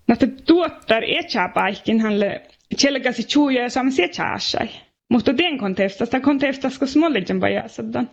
No 0.07 0.15
te 0.15 0.27
tuottar 0.27 1.03
etsäpaikkin 1.07 1.99
hänelle 2.01 2.41
tjelkäsi 2.81 3.23
tjuja 3.23 3.61
ja 3.61 3.69
saamme 3.69 3.91
se 3.91 4.07
tjääsai. 4.07 4.69
Mutta 5.11 5.33
tien 5.33 5.57
kontestasta, 5.57 6.19
kun 6.19 6.39
smolligen 6.85 7.41
vajaasadan. 7.41 8.09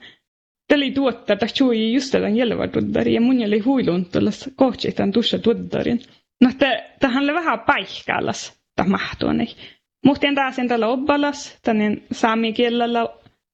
Tällä 0.68 0.84
tuottaa, 0.94 1.34
että 1.34 1.46
chui 1.46 1.92
just 1.92 2.12
tämän 2.12 2.36
jälvä 2.36 2.68
tuddari 2.68 3.14
ja 3.14 3.20
mun 3.20 3.40
jäli 3.40 3.58
huilun 3.58 4.04
tuollas 4.04 4.50
kohtsetaan 4.56 5.12
tuossa 5.12 5.38
tuddarin. 5.38 6.00
No, 6.40 6.50
tähän 7.00 7.26
vähän 7.34 7.60
paikkallas, 7.60 8.60
tämä 8.76 8.88
mahtuuni. 8.88 9.46
Muhtien 10.04 10.34
taas 10.34 10.58
en 10.58 10.68
tällä 10.68 10.88
obbalas, 10.88 11.58
tänne 11.62 11.96
saami 12.12 12.52
kielellä 12.52 13.08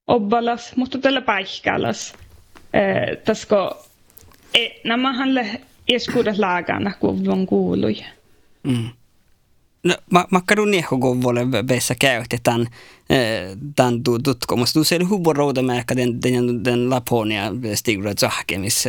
obbalas, 0.07 0.75
mutta 0.75 0.97
tällä 0.97 1.21
paikkallas. 1.21 2.13
Tasko, 3.25 3.85
e, 4.53 4.67
nämä 4.83 5.13
hanle 5.13 5.61
eskuudet 5.87 6.37
laagana, 6.37 6.91
kun 6.99 7.29
on 7.29 7.45
kuului. 7.45 7.95
Mm. 8.63 8.89
No, 9.83 9.95
ma, 10.11 10.25
makkarun 10.31 10.71
niehogovolle 10.71 11.51
vessa 11.51 11.95
käytti 11.99 12.37
tämän, 12.43 12.67
tämän 13.75 14.03
tutkimus. 14.23 14.75
Du 14.75 14.83
ser 14.83 15.05
hur 15.09 15.35
roudamäärkä 15.35 15.95
den, 15.95 16.21
den, 16.21 16.65
den 16.65 16.89
Laponia 16.89 17.51
stigra 17.75 18.13
zahkemis. 18.13 18.85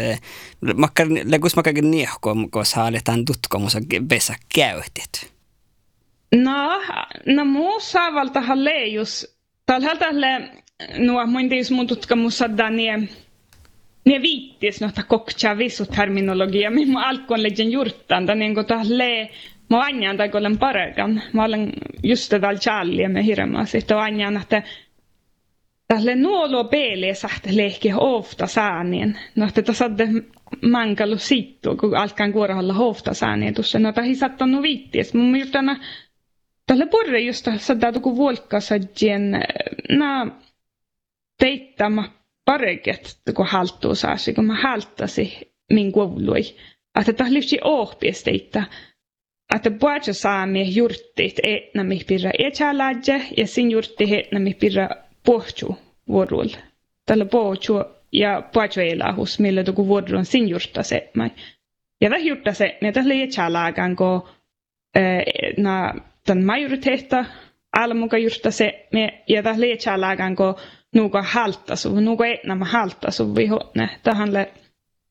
Makkar, 0.74 1.07
lägus 1.24 1.57
makkakin 1.57 1.90
niehko, 1.90 2.37
koska 2.50 2.81
haalle 2.81 3.00
tämän 3.04 3.24
tutkimus 3.24 3.76
vessa 4.11 4.35
käytit. 4.54 5.33
No, 6.37 6.81
no 7.26 7.44
muussa 7.44 8.14
valtahan 8.14 8.64
leijus. 8.64 9.38
Tällä 9.66 9.96
tälle, 9.96 10.50
no, 10.98 11.26
mun 11.26 11.48
tiis 11.48 11.70
mun 11.70 11.86
tutkimus 11.86 12.38
saadaan 12.38 12.76
niin 12.76 13.08
ne 14.04 14.22
viittis 14.22 14.80
noita 14.80 15.02
kokcha 15.02 15.58
visuterminologia, 15.58 16.70
mihin 16.70 16.96
alkuun 16.96 17.42
legin 17.42 17.72
juurtaan, 17.72 18.26
niin 18.34 18.54
kuin 18.54 18.66
tälle 18.66 19.30
mä 19.70 19.80
anjan 19.80 20.16
tai 20.16 20.30
olen 20.34 20.58
parekan. 20.58 21.22
Mä 21.32 21.44
olen 21.44 21.72
just 22.02 22.30
tätä 22.30 22.54
challia 22.54 23.08
me 23.08 23.24
hirmaa 23.24 23.64
sitten 23.64 23.98
anjan, 23.98 24.36
että 24.36 24.62
tälle 25.88 26.14
nuolo 26.14 26.64
peele 26.64 27.14
sähtä 27.14 27.48
lehki 27.52 27.88
ofta 27.96 28.46
säänien. 28.46 29.18
No, 29.36 29.46
että 29.46 29.62
tässä 29.62 29.84
on 29.84 29.96
mankalu 30.70 31.18
sittu, 31.18 31.76
kun 31.76 31.96
alkaan 31.96 32.32
kuorahalla 32.32 32.72
hofta 32.72 33.14
säänien 33.14 33.54
tuossa. 33.54 33.78
No, 33.78 33.92
tähän 33.92 34.16
sattanut 34.16 34.62
viittis. 34.62 35.14
Mun 35.14 35.30
mielestä 35.30 35.58
tälle 36.66 36.86
porre 36.86 37.20
just 37.20 37.48
saada 37.58 37.92
tuku 37.92 38.16
vuolkkasajien, 38.16 39.40
na 39.88 40.26
teittämä 41.38 42.09
pareket, 42.44 43.18
kun 43.35 43.46
haltuu 43.46 43.94
saasi, 43.94 44.35
kun 44.35 44.44
mä 44.44 44.55
haltasi 44.55 45.53
min 45.72 45.92
koului. 45.92 46.40
Että 47.01 47.12
tämä 47.12 47.33
lyhti 47.33 47.59
ohpies 47.64 48.22
teittää 48.24 48.64
että 49.57 49.70
puhutaan 49.70 50.14
saami 50.14 50.74
jurttit 50.74 51.37
etnami 51.42 52.01
pirra 52.07 52.31
etälädje 52.38 53.22
ja 53.37 53.46
sin 53.46 53.70
jurtti 53.70 54.16
etnami 54.18 54.55
pirra 54.55 54.88
pohju 55.27 55.79
vuorulla. 56.09 56.57
Tällä 57.07 57.24
pohju 57.24 57.85
ja 58.12 58.42
puhutaan 58.53 58.87
elahus, 58.87 59.38
millä 59.40 59.64
tuku 59.64 59.87
vuorun 59.88 60.24
sin 60.24 60.48
jurtta 60.48 60.83
se. 60.83 61.11
Ja 62.01 62.11
tämä 62.11 62.18
jurtta 62.18 62.53
se, 62.53 62.79
ne 62.81 62.92
tällä 62.92 63.14
etälägän, 63.14 63.96
kun 63.96 64.22
na 65.57 65.94
tämän 66.27 66.44
majoriteetta 66.44 67.24
almuka 67.72 68.18
jurtta 68.18 68.51
se, 68.51 68.87
ja 69.29 69.42
tällä 69.42 69.66
etälägän, 69.66 70.37
kun 70.37 70.55
nuuka 70.94 71.22
haltasu, 71.22 72.01
nuuka 72.01 72.27
etnama 72.27 72.64
haltasu 72.64 73.35
vihonne. 73.37 73.88
Tähän 74.03 74.29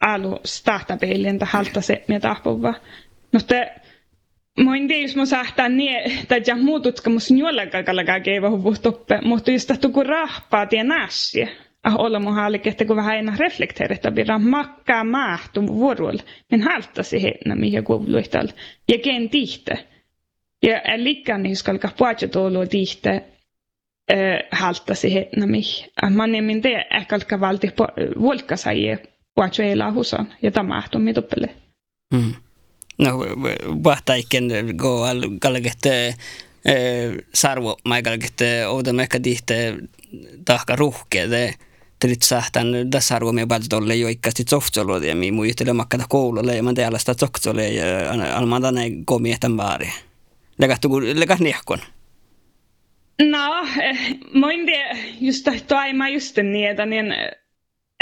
alu 0.01 0.39
startapeilien, 0.45 1.35
että 1.35 1.45
haltase, 1.45 2.05
te, 3.47 3.71
Mä 4.63 4.77
en 4.77 4.87
tiedä, 4.87 5.01
jos 5.01 5.15
mä 5.15 5.25
sahtaan 5.25 5.77
niin, 5.77 6.27
tai 6.27 6.41
ja 6.47 6.55
muu 6.55 6.79
tutkimus 6.79 7.31
jollakaan 7.31 7.85
kallakaan 7.85 8.21
keiva 8.21 8.49
huvuhtoppe, 8.49 9.19
mutta 9.23 9.51
just 9.51 9.67
tahtuu 9.67 9.91
kun 9.91 10.05
rahpaa 10.05 10.65
tien 10.65 10.87
nässiä. 10.87 11.47
Ah, 11.83 11.95
olla 11.97 12.19
mun 12.19 12.35
hallikin, 12.35 12.71
että 12.71 12.85
kun 12.85 12.95
vähän 12.95 13.17
enää 13.17 13.35
reflekteerita 13.39 14.11
pidä 14.11 14.37
makkaa 14.37 15.03
maahtu 15.03 15.67
vuorolla, 15.67 16.23
niin 16.51 16.61
haltasi 16.61 17.23
heinä, 17.23 17.55
mihin 17.55 17.83
kuuluihtalla. 17.83 18.51
Ja 18.91 18.97
ken 18.97 19.29
tihte. 19.29 19.85
Ja 20.63 20.81
likkaan 20.95 21.43
niin 21.43 21.55
skalka 21.55 21.89
puhutja 21.97 22.27
tuolua 22.27 22.65
tihte, 22.65 23.23
äh, 24.11 24.17
haltasi 24.51 25.13
heinä, 25.13 25.47
mihin. 25.47 25.91
Ah, 26.01 26.11
mä 26.11 26.27
nemmin 26.27 26.61
te 26.61 26.85
äkälkä 26.93 27.39
valti 27.39 27.73
vuolkasajia 28.19 28.97
puhutja 29.35 29.65
elää 29.65 29.91
husan, 29.91 30.33
ja 30.41 30.51
tämä 30.51 30.67
mahtuu 30.67 31.01
mitoppele. 31.01 31.49
Mm 32.13 32.33
no 32.97 33.17
vahtaiken 33.83 34.75
go 34.77 35.03
al 35.03 35.21
kalget 35.41 35.81
sarvo 37.33 37.77
mai 37.83 38.03
kalget 38.03 38.41
ouda 38.67 38.93
mekka 38.93 39.19
tihte 39.19 39.77
tahka 40.45 40.75
ruhke 40.75 41.29
de 41.29 41.53
trit 41.99 42.21
sahtan 42.21 42.67
me 43.31 43.45
bad 43.45 43.63
dolle 43.69 43.95
jo 43.95 44.07
ikkasti 44.07 44.43
tsohtsolo 44.43 45.01
de 45.01 45.15
mi 45.15 45.31
muistele 45.31 45.73
makkata 45.73 46.05
koululle 46.09 46.55
ja 46.55 46.63
man 46.63 46.75
tealla 46.75 46.97
sta 46.97 47.15
tsohtsole 47.15 47.69
ja 47.69 47.85
almanda 48.33 48.71
ne 48.71 48.91
komi 49.05 49.31
etan 49.31 49.57
baari 49.57 49.89
legat 50.57 51.39
nihkon 51.39 51.79
No, 53.21 53.65
mä 54.33 54.51
en 54.51 54.65
tiedä, 54.65 54.97
just 55.21 55.47
toima 55.67 56.09
just 56.09 56.37
niin, 56.37 56.69
että 56.69 56.85
niin 56.85 57.05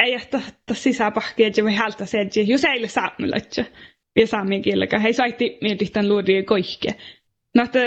ei 0.04 0.14
että 0.14 0.42
sisäpahkia, 0.74 1.48
että 1.48 1.62
me 1.62 1.76
halta 1.76 2.06
se, 2.06 2.22
että 2.22 2.40
jos 2.40 2.66
ei 2.66 2.80
ole 2.80 2.88
saamelaista 2.88 3.64
ja 4.16 4.28
saamen 4.28 4.62
kielellä. 4.62 5.00
He 5.00 5.14
saitti 5.14 5.58
mietitään 5.62 6.10
luodia 6.10 6.44
koihke. 6.44 6.96
No, 7.56 7.64
että 7.64 7.80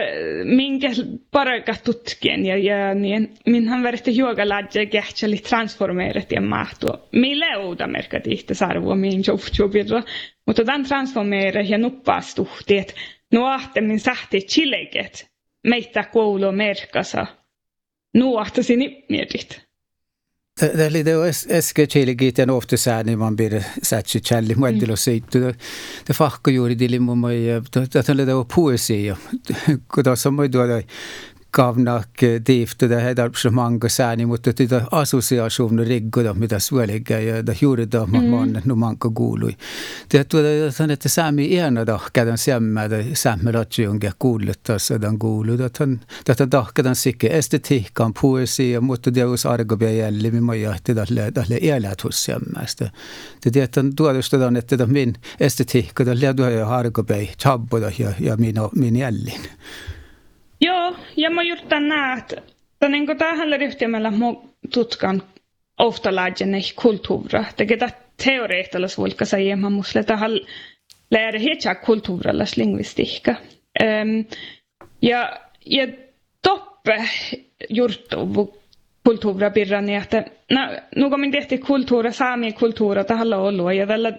minkä 0.45 0.89
paraka 1.31 1.75
tutkien 1.85 2.47
ja, 2.47 2.57
ja 2.57 2.95
niin, 2.95 3.35
minhän 3.47 3.83
verti 3.83 4.17
juoga 4.17 4.49
laadja 4.49 4.87
kähtseli 4.87 5.37
transformeerat 5.37 6.33
ja 6.33 6.41
mahtua. 6.41 7.09
Mille 7.13 7.57
uuda 7.57 7.87
merkat 7.87 8.27
ihte 8.27 8.55
sarvua 8.55 8.97
min 8.97 9.23
joftjobirra. 9.27 10.03
Mutta 10.47 10.65
tämän 10.65 10.85
transformeera 10.85 11.61
ja 11.61 11.79
nuppaastuhti, 11.79 12.79
että 12.79 12.95
nuahtemmin 13.33 14.01
sähti 14.01 14.41
chileket 14.41 15.31
meitä 15.69 16.05
koulu 16.05 16.53
merkasa. 16.53 17.27
Nuahtasin 18.15 19.05
mietit. 19.09 19.69
Eli 20.87 21.05
det 21.05 21.15
äske 21.51 21.87
chiligi 21.87 22.33
en 22.39 22.51
ofta 22.51 22.77
sääni 22.77 23.17
man 23.17 23.37
bir 23.37 23.63
satsi 23.83 24.21
challi 24.21 24.55
muendilo 24.55 24.97
seitu. 24.97 25.39
Det 26.09 26.17
fakka 26.17 26.51
juuri 26.51 26.79
dili 26.79 26.99
mun 26.99 27.19
mai, 27.19 27.37
det 27.75 28.09
on 28.11 28.17
det 28.17 28.49
poesia. 28.55 29.17
Kuda 29.95 30.17
samoi 30.17 30.49
tuoda 30.49 30.83
kavnak 31.59 32.09
manga 33.51 33.89
sääni, 33.89 34.27
mutta 34.27 34.53
tätä 34.53 34.83
assosiaationa 34.91 35.85
riggoda, 35.85 36.35
mitä 36.35 36.59
suoliga 36.59 37.19
ja 37.19 37.47
da 37.47 37.55
juurida 37.61 38.07
mm. 38.07 38.25
maan 38.25 38.63
no 38.65 38.77
manka 38.77 39.11
kuului. 39.11 39.57
San 40.71 40.91
että 40.91 41.09
säämi 41.09 41.47
iänä 41.47 41.85
tahkadan 41.85 42.39
sämmä, 42.39 42.91
da 42.91 42.97
sämmä 43.15 43.53
ratsiongia 43.53 44.13
kuuluttaa 44.19 44.79
sadan 44.79 45.19
kuulu. 45.19 45.57
Tätä 45.57 45.87
tätä 46.25 46.47
tahkadan 46.47 46.97
sikke 46.97 47.27
estetiikkaan 47.27 48.15
poesia, 48.21 48.81
mutta 48.81 49.11
us 49.33 49.47
argobia 49.47 49.91
jälli, 49.91 50.31
mi 50.31 50.41
mai 50.41 50.63
jahti 50.63 50.95
tälle 50.95 51.33
tälle. 51.33 51.59
Det 53.45 53.55
det 53.55 53.77
on 53.77 53.97
tuodustetaan, 53.97 54.57
että 54.57 54.87
min 54.87 55.15
estetiikka, 55.41 56.05
leduja 56.15 56.51
ja 56.51 56.69
argobia, 56.69 57.33
chabboda 57.43 57.91
ja, 57.99 58.13
ja 58.21 58.37
min, 58.37 58.55
min 58.75 58.97
jällin. 58.97 59.41
Joo, 60.61 60.97
ja 61.17 61.31
mä 61.31 61.43
just 61.43 61.65
näen, 61.71 62.19
että 62.19 62.89
niin 62.89 63.19
tähän 63.19 63.61
ryhtymällä 63.61 64.11
mun 64.11 64.55
tutkan 64.75 65.23
oftalaajenne 65.79 66.59
kulttuura. 66.83 67.45
Tekee 67.57 67.79
teoreettalas 68.25 68.99
vulka 68.99 69.25
säga 69.25 69.57
man 69.57 69.73
måste 69.73 70.03
tähän 70.03 70.31
lära 71.11 71.39
hecha 71.39 71.75
kulttuuralas 71.75 72.57
lingvistiikka. 72.57 73.35
Um, 73.83 74.25
ja, 75.03 75.41
ja 75.67 75.87
toppe 76.43 77.09
jurttu 77.69 78.59
kulttuura 79.07 79.51
pirrani, 79.51 79.95
että 79.95 80.25
no, 80.51 80.61
nuko 80.97 81.17
min 81.17 81.31
tehti 81.33 81.59
kulttuura, 81.59 82.13
saami 82.13 82.53
kulttuura 82.53 83.05
tähän 83.05 83.33
ollut 83.33 83.75
ja 83.75 83.87
tällä 83.87 84.13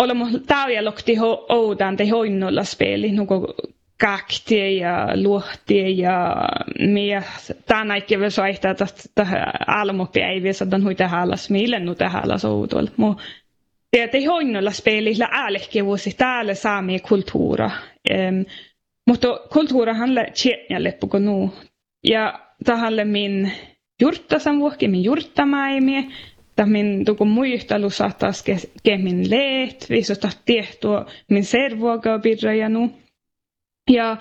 olemme 0.00 0.24
tauja 0.46 0.84
lokti 0.84 1.16
oudan 1.48 1.96
te 1.96 2.08
hoinnolla 2.08 2.64
speli, 2.64 3.12
nuko 3.12 3.54
kaktie 3.98 4.70
ja 4.72 5.08
luohtie 5.22 5.88
ja 5.90 6.36
mie 6.78 7.22
tänä 7.66 7.96
ikke 7.96 8.20
vil 8.20 8.30
soita 8.30 8.70
että 8.70 8.86
almopäiviä 9.66 10.52
dan 10.70 10.84
huita 10.84 11.08
halas 11.08 11.50
mille 11.50 11.78
nu 11.80 11.94
te 11.94 12.04
halas 12.04 12.44
outol 12.44 12.86
mu 12.96 13.14
ei 13.94 14.24
hoinnolla 14.24 14.70
spelillä 14.70 15.28
älehki 15.32 15.84
vuosi 15.84 16.14
täällä 16.16 16.54
saami 16.54 17.00
kulttuura. 17.00 17.70
Um, 18.10 18.44
mutta 19.06 19.28
kulttuura 19.52 19.94
handlar 19.94 20.26
tjetnjalle 20.30 20.92
på 20.92 21.18
nu 21.18 21.52
ja 22.06 22.40
tahalle 22.64 23.04
min 23.04 23.52
jurttasan 24.02 24.58
vuokki 24.60 24.88
min 24.88 25.04
jurttamaimie. 25.04 26.04
Ta 26.56 26.66
min 26.66 27.04
tuku 27.04 27.24
muistalu 27.24 27.90
saattaas 27.90 28.42
ke, 28.82 28.98
min 28.98 29.30
leet. 29.30 29.86
Viisota 29.90 30.28
tiehtua 30.44 31.06
min 31.30 31.44
servuoga 31.44 32.18
birra 32.18 32.54
ja 32.54 32.68
ja 33.90 34.16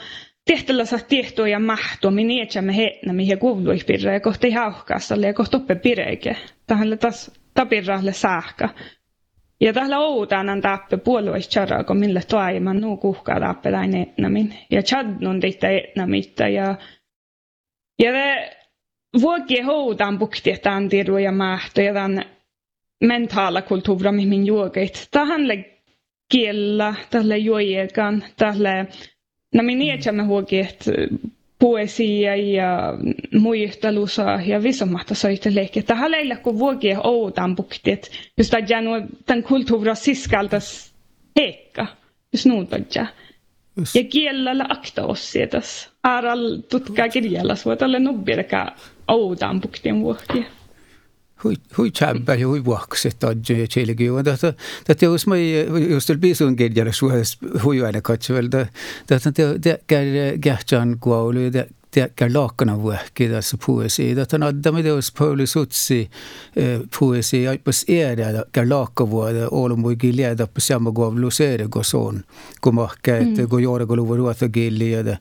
tehtellä 0.45 0.85
saa 0.85 0.99
tiehtoa 0.99 1.47
ja 1.47 1.59
mahtua, 1.59 2.11
minä 2.11 2.43
etsämme 2.43 2.75
heitnä, 2.75 3.13
mihin 3.13 3.39
kuului 3.39 3.77
pirra, 3.87 4.13
ja 4.13 4.19
kohta 4.19 4.47
ei 4.47 4.53
hauhkaassa, 4.53 5.15
ja 5.15 5.33
kohta 5.33 5.57
oppe 5.57 5.75
pireike. 5.75 6.35
Tähän 6.67 6.97
taas 6.99 7.31
tapirrahle 7.53 8.13
saakka. 8.13 8.69
Ja 9.61 9.73
tällä 9.73 9.99
oudanan 9.99 10.61
tappe 10.61 10.97
puolueis 10.97 11.49
charako 11.49 11.93
millä 11.93 12.21
toiman 12.27 12.81
nuu 12.81 12.97
kuhkaa 12.97 13.39
tappe 13.39 13.71
läin 13.71 13.97
etnamin. 13.97 14.53
Ja 14.71 14.81
chadnun 14.81 15.39
teitä 15.39 15.69
etnamitta 15.69 16.47
ja 16.47 16.75
ja 18.03 18.11
det 18.13 18.57
vuokie 19.21 19.61
houdan 19.63 20.19
bukti 20.19 20.57
tämän 20.63 20.89
tiedon 20.89 21.23
ja 21.23 21.31
mahto 21.31 21.81
ja 21.81 21.93
tämän 21.93 22.25
mentala 23.03 23.61
kulttuura 23.61 24.11
min 24.11 24.45
juokit. 24.45 25.07
Tähän 25.11 25.41
kiellä, 26.31 26.95
tälle 27.09 27.37
juojekan, 27.37 28.23
tälle 28.37 28.69
No 28.79 29.12
minä 29.61 29.79
niedämme 29.79 30.23
huoki, 30.23 30.59
että 30.59 30.91
poesia 31.59 32.35
ja 32.35 32.93
muistelusa 33.39 34.39
ja 34.45 34.63
visomahta 34.63 35.15
soiteleikki. 35.15 35.81
Tähän 35.81 36.11
leillä 36.11 36.35
kun 36.35 36.59
vuokia 36.59 37.01
oudan 37.01 37.55
buktit, 37.55 38.11
jos 38.37 38.49
tämä 38.49 38.67
tämän 39.25 39.43
kulttuura 39.43 39.95
siskaltas 39.95 40.93
heikka, 41.39 41.87
jos 42.33 42.45
nuutodja. 42.45 43.05
Ja 43.95 44.03
kielellä 44.03 44.65
akta 44.69 45.05
ossietas. 45.05 45.89
Aaral 46.03 46.57
tutkaa 46.71 47.09
kirjalla, 47.09 47.55
suot 47.55 47.81
olla 47.81 47.99
nubbirka 47.99 48.71
oudan 49.07 49.61
buktien 49.61 50.01
vuokia 50.01 50.43
hui 51.43 51.55
hui 51.77 51.91
tjabba 51.91 52.35
ja 52.35 52.47
hui 52.47 52.65
vuokset 52.65 53.23
adjo 53.23 53.57
ja 53.57 53.67
tjelegi 53.67 54.05
ja 54.05 54.23
tätä 54.23 54.53
tätä 54.83 55.05
jos 55.05 55.27
mä 55.27 55.35
just 55.89 56.09
el 56.09 56.17
bisun 56.17 56.55
gedjala 56.57 56.91
suhas 56.91 57.37
hui 57.63 57.81
aina 57.85 58.01
katsovel 58.01 58.49
da 58.51 58.65
tätä 59.07 59.31
gärtjan 60.41 60.97
kuaulu 60.99 61.53
da 61.53 61.65
te 61.93 62.09
kär 62.15 62.29
lakana 62.33 62.81
vuokki 62.81 63.29
tässä 63.29 63.57
poesi 63.65 64.15
da 64.15 64.25
tan 64.25 64.43
adda 64.43 64.71
med 64.71 64.85
os 64.85 65.11
Paulus 65.11 65.55
utsi 65.55 66.09
poesi 66.99 67.43
ja 67.43 67.53
kär 68.51 68.69
laka 68.69 69.09
vuoda 69.09 69.47
olum 69.51 69.83
voi 69.83 69.95
gilja 69.95 70.37
da 70.37 70.47
pas 70.47 70.67
samma 70.67 70.91
gav 70.91 71.17
lusere 71.17 71.67
go 71.67 71.83
son. 71.83 72.23
Go 72.61 72.71
mahka 72.71 73.17
et 73.17 73.49
go 73.49 73.59
jora 73.59 73.85
go 73.85 73.95
luva 73.95 74.17
ruota 74.17 74.49
gilja 74.49 75.03
da 75.03 75.17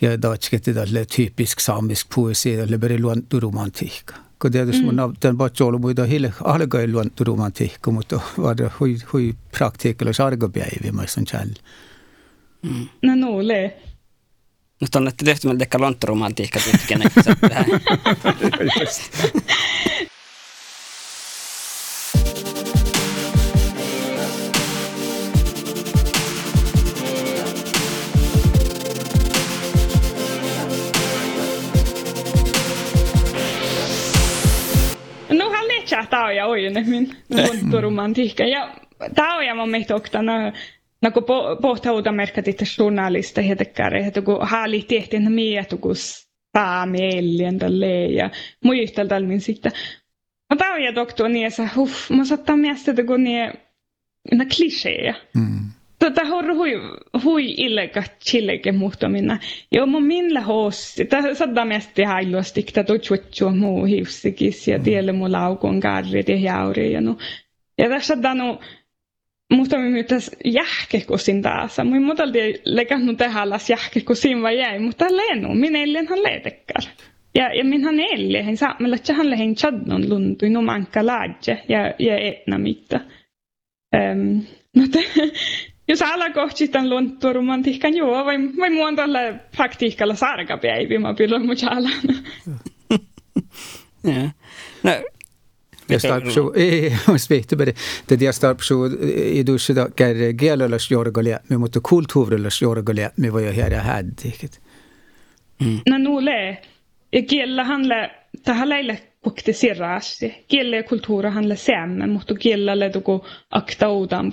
ja 0.00 0.16
da 0.16 0.36
tskete 0.36 0.72
da 0.72 0.86
typisk 1.16 1.60
samisk 1.60 2.08
poesi 2.14 2.56
da 2.56 2.66
lebere 2.70 2.98
luantu 2.98 3.40
romantika 3.40 4.23
kun 4.44 4.52
tietysti 4.52 4.82
mun 4.82 4.94
mm. 4.94 5.14
tämän 5.20 5.36
batsolo 5.36 5.78
muita 5.78 6.04
hille 6.04 6.32
algai 6.44 6.92
luontu 6.92 7.24
romantiikka, 7.24 7.90
mutta 7.90 8.20
var 8.38 8.56
hui, 8.80 8.96
hui 9.12 9.34
praktiikalla 9.58 10.12
sargapäivi, 10.12 10.92
mä 10.92 11.06
sanon 11.06 11.26
tjällä. 11.26 11.54
Mm. 12.62 12.88
No 13.02 13.14
nuulee. 13.14 13.82
No 14.80 14.86
tuonne 14.92 15.10
tehty 15.24 15.46
meillä 15.46 15.58
tekkä 15.58 15.78
lontturomantiikka 15.78 16.60
tykkänä. 16.60 17.04
ja 36.64 36.70
ojennemmin 36.70 37.16
luontoromantiikka. 37.30 38.44
Ja 38.44 38.74
tämä 39.14 39.36
on 39.36 39.56
mun 39.56 39.70
mielestä 39.70 39.94
oktana 39.94 40.52
No 41.04 41.10
kun 41.10 41.24
pohtavuuta 41.62 42.12
merkatitte 42.12 42.64
journalista 42.78 43.40
hetekäre, 43.40 44.06
että 44.06 44.22
kun 44.22 44.38
haali 44.40 44.82
tehtiin 44.82 45.32
mietu, 45.32 45.78
kun 45.78 45.94
saamielien 46.56 47.58
tälle 47.58 48.04
ja 48.04 48.30
muistel 48.64 49.06
talmin 49.06 49.40
sitten. 49.40 49.72
No 50.50 50.56
tämä 50.56 50.74
on 50.74 50.82
ja 50.82 50.94
doktor 50.94 51.28
niin, 51.28 51.46
että 51.46 51.68
huff, 51.76 52.10
mä 52.10 52.24
saattaa 52.24 52.56
mielestä, 52.56 52.90
että 52.90 53.04
kun 53.04 53.24
niin, 53.24 53.52
ne 54.34 54.46
kliseja. 54.56 55.14
Mm. 55.34 55.70
Tota 55.98 56.24
har 56.24 56.54
hui, 56.54 56.72
hui 57.24 57.54
illega 57.56 58.02
chilleke 58.24 58.72
muhtomina. 58.72 59.38
Jo 59.72 59.86
mun 59.86 60.04
minllä 60.04 60.40
hoossi. 60.40 61.04
Tää 61.04 61.34
sadda 61.34 61.64
mesti 61.64 62.02
hailuasti, 62.02 62.64
että 62.68 62.84
tu 62.84 62.98
chuchu 62.98 63.50
muu 63.50 63.84
hiussikis 63.84 64.68
ja 64.68 64.78
tielle 64.78 65.12
mu 65.12 65.32
laukon 65.32 65.80
karri 65.80 66.24
ja 66.28 66.36
jauri 66.36 66.92
ja 66.92 67.00
nu. 67.00 67.18
Ja 67.78 67.88
tässä 67.88 68.14
sadda 68.14 68.34
nu 68.34 68.58
muhtomin 69.52 69.92
myytäs 69.92 70.30
jähkekusin 70.44 71.42
taas. 71.42 71.76
Mun 71.84 72.02
mutalti 72.02 72.60
lekannut 72.64 73.16
tehdä 73.16 73.50
las 73.50 73.70
jähkekusin 73.70 74.42
vai 74.42 74.58
jäi, 74.58 74.78
mutta 74.78 75.04
lenu, 75.04 75.54
minä 75.54 75.78
ellenhan 75.78 76.22
leetekkar. 76.22 76.82
Ja, 77.34 77.54
ja 77.54 77.64
minhän 77.64 77.94
hän 78.44 78.56
saa, 78.56 78.76
meillä 78.78 78.98
tsähän 78.98 79.30
lehen 79.30 79.54
chadnon 79.54 80.08
luntui 80.08 80.50
no 80.50 80.62
manka 80.62 81.06
laadje 81.06 81.62
ja, 81.68 81.94
ja 81.98 82.18
etna 82.18 82.58
mitta. 82.58 83.00
Um, 83.96 84.42
mutta 84.76 84.98
jos 85.88 86.02
alakohtaan 86.02 86.90
luontoromantiikan 86.90 87.96
joo, 87.96 88.24
vai, 88.24 88.38
vai 88.58 88.70
muun 88.70 88.96
tällä 88.96 89.34
praktiikalla 89.56 90.14
sarkapäivi, 90.14 90.98
mä 90.98 91.14
pyydän 91.14 91.46
mun 91.46 91.56
Ja. 94.04 94.30
No, 94.82 94.90
ja 95.88 95.98
starpsu, 95.98 96.52
ei, 96.56 96.92
svehti 97.16 97.56
med 97.56 97.66
det. 97.66 97.76
Det 98.08 98.20
jag 98.20 98.34
starpsu 98.34 98.86
i 99.14 99.42
duschen 99.42 99.76
då, 99.76 99.88
kär 99.96 100.32
gelallas 100.32 100.90
jorgolia, 100.90 101.38
me 101.48 101.58
mutta 101.58 101.80
kulttuurillas 101.80 102.62
jorgolia, 102.62 103.10
me 103.16 103.30
voi 103.30 103.52
här 103.52 103.70
hade. 103.70 104.10
No 105.86 105.98
nuule, 105.98 106.58
ja 107.12 107.22
kielellä 107.22 107.64
handla, 107.64 108.08
tähän 108.42 108.68
leille 108.68 109.00
praktiseeraasti. 109.24 110.44
Kieli 110.48 110.76
ja 110.76 110.82
kulttuurihan 110.82 111.56
säämme, 111.56 112.06
mutta 112.06 112.34
kielellä 112.34 112.90
tuku 112.90 113.26
akta 113.50 113.88
uudan 113.88 114.32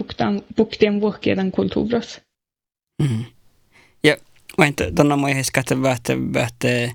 puktien 0.56 1.02
vuokkien 1.02 1.52
kulttuurissa. 1.52 2.22
Mm. 3.02 3.26
Ja 4.04 4.18
vain 4.58 4.74
tuonna 4.96 5.16
moi 5.16 5.36
heskatte 5.36 5.76
että 5.96 6.18
vähte 6.34 6.92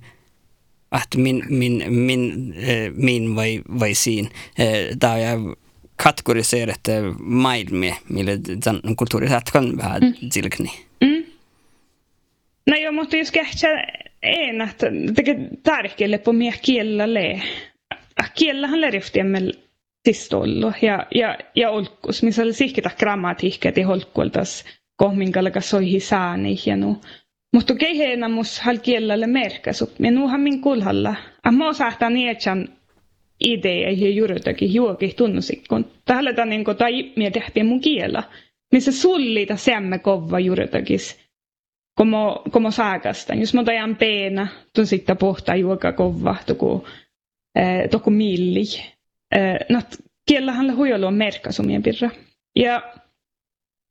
att 0.91 1.17
min, 1.17 1.43
min, 1.49 1.85
min, 1.89 2.55
äh, 2.59 2.93
min 2.95 3.37
vai, 3.37 3.63
vai 3.81 3.95
siin. 3.95 4.31
Äh, 4.59 4.97
där 5.01 5.17
jag 5.17 5.57
kategoriserat 5.97 6.89
maailmia, 7.19 7.97
millä 8.09 8.33
tämän 8.65 8.97
kulttuuriset 8.97 9.51
kan 9.53 9.77
vähän 9.77 10.03
silkni. 10.31 10.71
Mm. 11.01 11.25
No 12.67 12.77
joo, 12.77 12.93
mutta 12.93 13.17
jos 13.17 13.31
kähtsä 13.31 13.69
en, 14.23 14.61
että 14.61 14.87
tärkeälle 15.63 16.19
på 16.19 16.33
mer 16.33 16.55
kielellä 16.63 17.07
kiellähän 18.35 18.81
leriftiemmel 18.81 19.53
sistollu 20.09 20.73
ja, 20.83 21.07
ja, 21.15 21.39
ja 21.57 21.71
olkus, 21.71 22.23
missä 22.23 22.43
oli 22.43 22.53
sihkita 22.53 22.91
grammatiikka, 22.99 23.73
ja 23.77 23.87
holkkuoltas 23.87 24.65
kohminkallaga 24.97 25.61
soihi 25.61 26.01
saani 26.01 26.57
ja 26.67 26.77
nu. 26.77 27.01
Mutta 27.55 27.75
keiheenä 27.75 28.29
mus 28.29 28.61
hal 28.61 28.79
kielellä 28.79 29.27
merkasu, 29.27 29.93
ja 29.99 30.11
nuuhan 30.11 30.41
min 30.41 30.61
kulhalla. 30.61 31.15
A 31.45 31.53
mo 31.53 31.73
saattaa 31.73 32.11
nietsän 32.11 32.69
idea 33.45 33.91
ja 33.91 34.11
juurtakin 34.11 34.75
juokin 34.75 35.15
tunnusikkun. 35.17 35.91
Tällä 36.05 36.33
tämän 36.33 36.49
niin 36.49 36.65
kuin 36.65 36.77
tai 36.77 37.13
mietihpiä 37.17 37.65
mun 37.65 37.81
kielä. 37.81 38.23
Missä 38.73 38.93
sullita 38.93 39.57
semme 39.57 39.99
kova 39.99 40.41
juurtakis. 40.41 41.27
Como, 41.99 42.43
como 42.51 42.71
saakasta. 42.71 43.35
Jos 43.35 43.55
mä 43.55 43.65
tajan 43.65 43.97
peena, 43.97 44.49
tun 44.75 44.87
sitten 44.87 45.17
pohtaa 45.17 45.57
juoka 45.57 45.93
kova, 45.93 46.37
eh, 46.49 46.83
toko 47.91 48.11
milli. 48.11 48.65
Eh, 49.35 49.59
nat 49.69 49.97
kiellähän 50.29 50.77
huijolu 50.77 51.07
on 51.07 51.15
merkkasumien 51.15 51.83
pirra. 51.83 52.11
Ja 52.57 52.83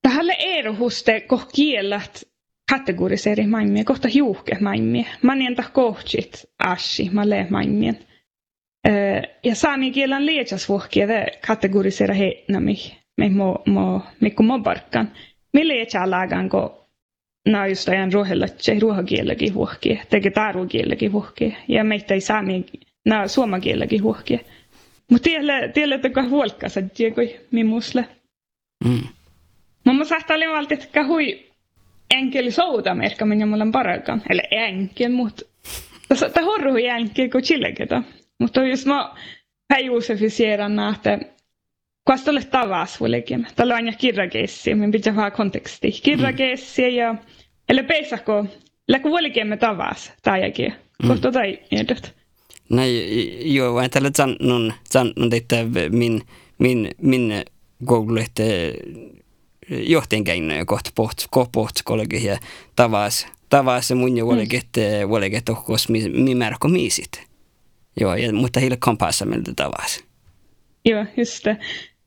tähän 0.02 0.26
erohuste 0.40 1.20
koh 1.20 1.48
kiellät 1.56 2.24
kategoriseri 2.72 3.48
maailmia, 3.48 3.84
kohta 3.84 4.08
hiuhke 4.08 4.58
maailmia. 4.60 5.06
Manien 5.22 5.56
tah 5.56 5.72
kohtsit 5.74 6.46
ashi, 6.60 7.10
mä 7.14 7.30
lee 7.30 7.48
maailmien. 7.50 8.00
Eh, 8.88 9.22
ja 9.44 9.56
saami 9.56 9.92
kielen 9.92 10.26
lietsas 10.26 10.70
vuohkia 10.70 11.08
det 11.08 11.26
kategorisera 11.48 12.14
heitnami. 12.14 12.76
Me 13.18 13.30
mo, 13.30 13.64
mo, 13.66 14.02
mikku 14.22 14.44
mobarkan. 14.44 15.12
Me 15.54 15.68
lietsää 15.68 16.10
laagan, 16.10 16.50
kun 16.50 16.86
na 17.46 17.68
just 17.68 17.90
ajan 17.90 18.14
ruohelatse 18.14 18.80
ruohakielläkin 18.80 19.54
vuohkia, 19.54 20.04
teke 20.10 20.30
taarukielläkin 20.30 21.12
vuohkia. 21.12 21.56
Ja 21.68 21.84
meitä 21.84 22.14
ei 22.14 22.22
saami 22.22 22.66
na 23.06 23.28
suomen 23.28 23.62
kielläkin 23.62 24.04
huohkia. 24.04 24.40
Mutta 25.12 25.24
tielle, 25.24 25.72
tielle 25.74 25.96
että 25.96 26.24
huolkkansa, 26.24 26.82
tiedätkö, 26.82 27.28
mimusle. 27.52 28.06
Mm. 28.86 29.02
Mamma 29.86 30.06
saattaa 30.06 30.36
olla 30.36 30.58
valti, 30.58 30.74
että 30.74 31.04
hui 31.04 31.46
enkel 32.12 32.52
souta 32.52 32.96
merkka, 32.96 33.26
minä 33.26 33.46
mulla 33.46 33.64
on 33.64 33.72
parakaan. 33.72 34.22
Eli 34.30 34.42
enkel, 34.52 35.12
mutta 35.12 35.46
on 36.40 36.46
horru 36.46 36.76
enkel 36.76 37.30
kuin 37.30 37.44
chilleketä. 37.44 38.02
Mutta 38.40 38.64
jos 38.64 38.86
mä 38.86 39.14
päivuusefisieran 39.68 40.80
että 40.96 41.20
Kuinka 42.06 42.32
olet 42.32 42.52
tavas 42.52 43.00
vuolikin? 43.00 43.48
Tällä 43.56 43.74
on 43.74 43.76
aina 43.76 43.92
kirjakessi, 43.92 44.76
minun 44.76 44.92
pitää 44.92 45.16
vähän 45.16 45.32
konteksti. 45.32 45.92
Kirjakessi 46.04 46.96
ja, 46.96 47.16
eli 47.70 47.84
peisako, 47.84 48.46
läkö 48.88 49.10
vuolikin 49.10 49.48
me 49.48 49.58
tavas, 49.58 50.14
tämäkin. 50.22 50.74
Kohta 51.08 51.32
tai 51.32 51.60
ehdot. 51.72 52.16
Nej, 52.68 53.56
jo, 53.56 53.74
var 53.74 53.84
inte 53.84 54.00
lite 54.00 54.18
sån 54.18 54.38
någon, 54.40 54.74
sån 54.90 55.14
någon 55.16 55.30
lite 55.30 55.90
min 55.90 56.22
min, 56.58 56.92
min 56.98 57.44
koululet 57.86 58.40
johtajan 59.70 60.26
käyneen 60.26 60.66
kohta 60.66 60.92
poht, 60.96 61.28
poht 61.52 61.82
ja 62.12 62.38
tavas, 62.76 63.28
tavas 63.50 63.92
mun 63.92 64.18
jo 64.18 64.30
oleget, 64.30 64.78
mm. 64.78 65.12
oleget 65.12 65.50
ohkos 65.50 65.90
mi, 65.90 66.10
mi 66.10 66.36
märko 66.36 66.68
miisit. 66.68 67.22
Joo, 68.00 68.16
ja, 68.16 68.34
mutta 68.34 68.60
heille 68.60 68.78
kampassa 68.80 69.26
meiltä 69.26 69.54
tavas. 69.56 70.04
Joo, 70.86 71.06
just 71.18 71.44
det. 71.44 71.58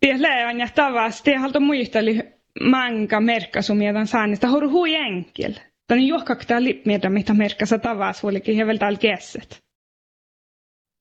Det 0.01 0.19
lär 0.19 0.59
jag 0.59 0.75
tavas. 0.75 1.23
Det 1.23 1.35
har 1.35 1.61
muisteli 1.61 2.23
manga 2.61 3.21
merkkasumia 3.21 4.07
saanista. 4.07 4.49
Har 4.49 4.61
du 4.61 4.69
hui 4.69 4.95
enkel? 4.95 5.61
Tän 5.87 6.07
juokaktaa 6.07 6.63
lipmiedä, 6.63 7.09
mitä 7.09 7.35
merkkasa 7.35 7.79
tavas, 7.79 8.25
olikin 8.25 8.57
hevel 8.57 8.77
täällä 8.77 8.99
kesset. 8.99 9.59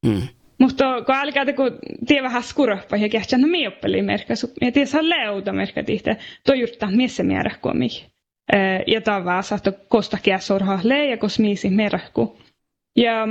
Mm. 0.07 0.21
Mutta 0.59 1.01
kun 1.05 1.15
alkaa 1.15 1.45
kun 1.45 1.79
tie 2.07 2.23
vähän 2.23 2.43
skurappa 2.43 2.97
ja 2.97 3.09
kehtää 3.09 3.39
no 3.39 3.47
mioppeli 3.47 4.01
merkkasu. 4.01 4.53
Ja 4.61 4.71
tie 4.71 4.85
saa 4.85 5.09
leuta 5.09 5.53
merkkatihte. 5.53 6.17
Tuo 6.45 6.55
juurta 6.55 6.87
missä 6.91 7.23
mieräkkomi. 7.23 7.87
Ja 8.87 9.01
tavaa 9.01 9.41
saatto 9.41 9.71
kosta 9.87 10.17
käsorha 10.23 10.79
leija 10.83 11.17
kosmiisi 11.17 11.69
meräkku. 11.69 12.37
Ja 12.95 13.27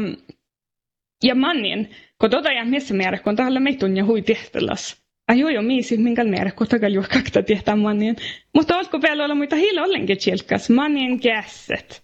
ja 1.24 1.34
mannen, 1.34 1.88
kun 2.20 2.30
tuota 2.30 2.52
jää 2.52 2.64
missä 2.64 2.94
mieräkkoon, 2.94 3.36
tähän 3.36 3.62
meitun 3.62 3.96
ja 3.96 4.04
hui 4.04 4.22
tehtäläs. 4.22 5.06
Ai 5.28 5.54
jo 5.54 5.62
miisi, 5.62 5.96
minkä 5.96 6.24
mieräkko 6.24 6.66
tagal 6.66 6.92
juo 6.92 7.04
kakta 7.12 7.42
tietää 7.42 7.76
mannen. 7.76 8.16
Mutta 8.54 8.78
olko 8.78 9.02
vielä 9.02 9.24
olla 9.24 9.34
muita 9.34 9.56
hillä 9.56 9.82
ollenkin 9.84 10.18
tjilkas. 10.18 10.70
Mannen 10.70 11.20
käset. 11.20 12.02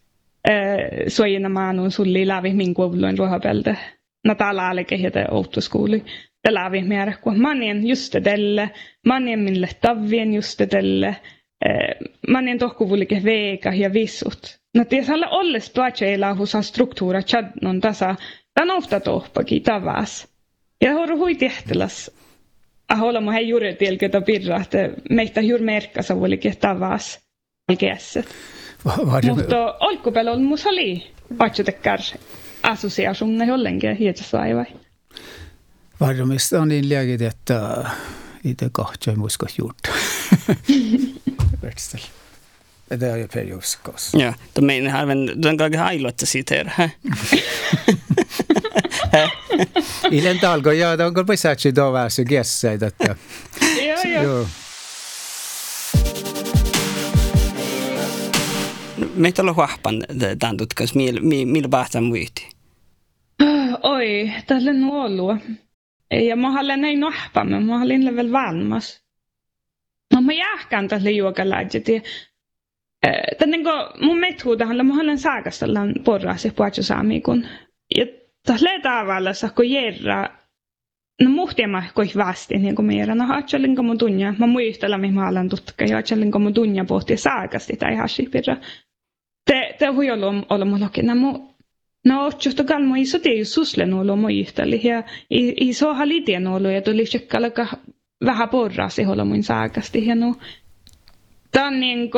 Suojina 1.08 1.48
maanun 1.48 1.90
sulli 1.90 2.26
lävi 2.26 2.52
min 2.52 2.74
kouluun 2.74 3.18
ruohapeltä. 3.18 3.76
Natala 4.24 4.70
oli 4.70 4.84
kehitä 4.84 5.26
outoskouli. 5.30 6.04
Ja 6.44 6.54
lävi 6.54 6.82
mieräkko. 6.82 7.34
Mannen 7.34 7.86
just 7.88 8.16
tälle. 8.22 8.70
Mannen 9.06 9.38
minne 9.38 9.68
tavien 9.80 10.34
just 10.34 10.60
tälle. 10.70 11.16
Mannen 12.28 12.58
tohkuvullike 12.58 13.20
veika 13.24 13.74
ja 13.74 13.92
vissut. 13.92 14.58
No 14.74 14.84
tiesalla 14.84 15.28
olles 15.28 15.70
tuotseilla 15.70 16.34
husa 16.34 16.62
struktuura 16.62 17.22
chadnon 17.22 17.80
tasa 17.80 18.14
Tämä 18.54 18.74
ofta 18.74 19.00
tohpakin 19.00 19.62
tavas. 19.62 20.28
Ja 20.80 20.92
har 20.94 21.16
hui 21.16 21.34
tehtäläs. 21.34 22.10
Aholla 22.88 23.20
mä 23.20 23.32
hei 23.32 23.48
juuri 23.48 23.74
tielketä 23.74 24.20
pirra, 24.20 24.56
että 24.60 24.90
meitä 25.10 25.40
juuri 25.40 25.64
merkkasa 25.64 26.14
olikin 26.14 26.56
tavas 26.56 27.20
alkeesset. 27.68 28.26
Mutta 29.28 29.74
olkupel 29.80 30.28
on 30.28 30.42
musa 30.42 30.68
oli 30.68 31.10
patsutekkar 31.38 31.98
associationen 32.62 33.48
jollenkin 33.48 33.96
hietsä 33.96 34.24
vaivai. 34.32 34.66
Varmasti 36.00 36.56
on 36.56 36.68
niin 36.68 36.88
liäkit, 36.88 37.22
että 37.22 37.90
itse 38.44 38.68
kahtsa 38.72 39.14
musko 39.16 39.46
juurta. 39.58 39.90
Värtsel. 41.62 42.00
Det 43.00 43.06
är 43.06 43.16
ju 43.16 43.28
periodskos. 43.32 44.14
Ja, 44.14 44.34
de 44.52 44.60
menar 44.66 45.02
även 45.02 45.40
den 45.40 45.56
gången 45.56 45.80
har 45.80 45.92
jag 45.92 46.00
låtit 46.00 46.28
citera. 46.28 46.90
Ilen 50.10 50.38
talko, 50.38 50.72
joo, 50.72 51.06
onko 51.06 51.24
pisaatsi 51.24 51.72
tuo 51.72 51.92
väsy 51.92 52.24
kessäitä. 52.24 52.90
Joo, 53.86 54.22
joo. 54.22 54.46
Meitä 59.14 59.42
huahpan 59.56 60.02
tämän 60.38 60.56
tutkas, 60.56 60.94
millä 60.94 61.68
päästään 61.70 62.04
muiti? 62.04 62.48
Oi, 63.82 64.32
tällä 64.46 64.70
on 64.70 64.84
ollut. 64.84 65.36
Ja 66.28 66.36
mä 66.36 66.60
olen 66.60 66.80
näin 66.80 67.00
nuhpa, 67.00 67.44
men 67.44 67.62
mä 67.62 67.82
olen 67.82 68.16
vielä 68.16 68.32
valmas. 68.32 69.02
No 70.14 70.22
mä 70.22 70.32
jääkään 70.32 70.88
tällä 70.88 71.10
juokaläidjet. 71.10 71.86
Tänne 73.38 73.58
kun 73.58 74.06
mun 74.06 74.18
methuudahan, 74.18 74.86
mä 74.86 75.00
olen 75.00 75.18
saakastellaan 75.18 75.94
puhuttu 76.04 76.82
saamikun. 76.82 77.46
Ja 77.96 78.06
tällä 78.46 78.80
tavalla 78.82 79.30
kun 79.54 79.70
järra 79.70 80.28
No 81.22 81.30
muhtiama 81.30 81.82
koi 81.94 82.06
vasti 82.16 82.58
niin 82.58 82.74
kuin 82.74 82.86
meidän. 82.86 83.18
No 83.18 83.24
ajattelin 83.32 83.76
kun 83.76 83.84
mun 83.84 83.98
tunja. 83.98 84.34
Mä 84.38 84.46
muistella 84.46 84.98
mihin 84.98 85.14
mä 85.14 85.28
alan 85.28 85.48
tutka. 85.48 85.84
Ja 85.84 85.96
ajattelin 85.96 86.32
kun 86.32 86.42
mun 86.42 86.54
tunja 86.54 86.84
pohti 86.84 87.16
saakasti 87.16 87.76
tai 87.76 87.96
hasipirra. 87.96 88.56
Te, 89.44 89.74
te 89.78 89.86
hui 89.86 90.10
olla 90.10 90.34
olla 90.50 90.64
mulla 90.64 90.90
No 91.02 91.52
No 92.04 92.26
otsusta 92.26 92.64
kalmo 92.64 92.94
iso 92.96 93.18
te 93.18 93.30
ju 93.30 93.44
suslen 93.44 93.94
olla 93.94 94.16
muisteli. 94.16 94.80
Ja 94.84 95.02
iso 95.60 95.94
halitien 95.94 96.46
olla 96.46 96.70
ja 96.70 96.82
tuli 96.82 97.04
tsekkala 97.04 97.46
vähän 98.24 98.48
porrasi 98.48 99.06
olla 99.06 99.24
mun 99.24 99.42
saakasti. 99.42 100.06
Ja 100.06 100.14
no 100.14 100.34
niin 101.70 102.10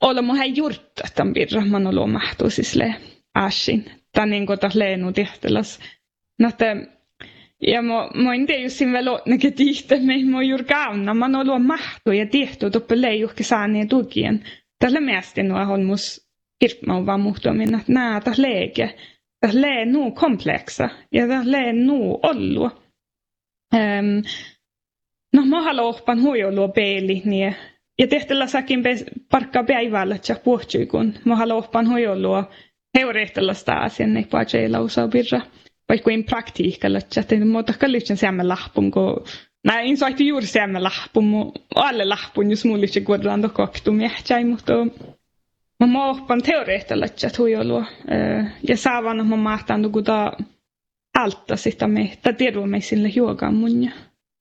olla 0.00 0.22
mun 0.22 0.36
hei 0.36 0.52
jurtta 0.56 1.02
tämän 1.14 1.34
pirra. 1.34 1.64
Mä 1.64 1.76
oon 1.76 1.86
ollut 1.86 2.12
mahtuisille 2.12 2.94
ashin 3.34 3.84
ta 4.12 4.26
niin 4.26 4.46
kuin 4.46 4.58
taas 4.58 4.74
Leenu 4.74 5.12
tehtäläs. 5.12 5.80
No, 6.38 6.50
ja 7.66 7.82
mä, 7.82 8.08
mä 8.14 8.34
en 8.34 8.46
tiedä, 8.46 8.62
jos 8.62 8.78
siinä 8.78 8.92
vielä 8.92 9.12
on 9.12 9.20
näkö 9.26 9.50
tihtä, 9.50 9.96
me 10.00 10.14
ei 10.14 10.24
mä 10.24 10.42
juuri 10.42 10.64
kauna. 10.64 11.14
Mä 11.14 11.24
oon 11.24 11.34
ollut 11.36 11.66
mahtu 11.66 12.12
ja 12.12 12.26
tehty 12.26 12.70
tuppe 12.70 13.00
leijuhki 13.00 13.44
saaneen 13.44 13.88
tukien. 13.88 14.44
Tällä 14.82 15.00
mielestä 15.00 15.42
nuo 15.42 15.60
on 15.60 15.84
mus 15.84 16.28
irpmaa 16.64 17.06
vaan 17.06 17.20
muhtuminen, 17.20 17.80
että 17.80 17.92
nää 17.92 18.20
taas 18.20 18.38
leike. 18.38 18.96
Taas 19.40 19.54
lee 19.54 19.86
nuu 19.86 20.10
kompleksa 20.10 20.88
ja 21.12 21.28
taas 21.28 21.46
lee 21.46 21.72
nuu 21.72 22.20
ollu. 22.22 22.64
Um, 23.74 24.22
no 25.32 25.46
mä 25.46 25.62
haluan 25.62 25.86
oppan 25.86 26.22
huijolua 26.22 26.68
peili, 26.68 27.22
niin 27.24 27.56
ja 27.98 28.06
tehtällä 28.06 28.46
säkin 28.46 28.82
parkkaa 29.30 29.64
päivällä, 29.64 30.14
että 30.14 30.36
puhtui 30.44 30.86
kun 30.86 31.14
mä 31.24 31.36
haluan 31.36 31.58
oppan 31.58 31.88
huijolua 31.88 32.50
sitä 33.52 33.74
asian 33.74 34.16
ei 34.16 34.24
paitsi 34.24 34.68
lausaa 34.68 35.08
birra. 35.08 35.40
Vaikka 35.88 36.10
in 36.10 36.24
praktiikalla, 36.24 36.98
että 36.98 37.44
muuta 37.44 37.72
kallitsen 37.78 38.16
säämme 38.16 38.42
lahpun, 38.42 38.90
kun 38.90 39.24
Mä 39.64 39.80
en 39.80 39.96
saati 39.96 40.26
juuri 40.26 40.46
säämme 40.46 40.80
lahpun, 40.80 41.24
mu 41.24 41.52
alle 41.74 42.04
lahpun, 42.04 42.50
jos 42.50 42.64
mulla 42.64 42.78
olisi 42.78 43.00
kuitenkaan 43.00 43.50
koktu 43.50 43.92
miehtsäi, 43.92 44.44
mutta 44.44 44.72
mä 45.80 45.86
mohpan 45.86 46.42
teoreettella, 46.42 47.04
että 47.06 47.30
huijolua. 47.38 47.84
Ja 48.68 48.76
saavan 48.76 49.26
mä 49.26 49.36
mahtaan 49.36 49.82
tukuta 49.82 50.32
alta 51.18 51.56
sitä 51.56 51.88
me, 51.88 52.18
tai 52.22 52.34
tiedon 52.34 52.68
me 52.68 52.80
sille 52.80 53.08
juokaan 53.08 53.54
mun 53.54 53.84
ja 53.84 53.90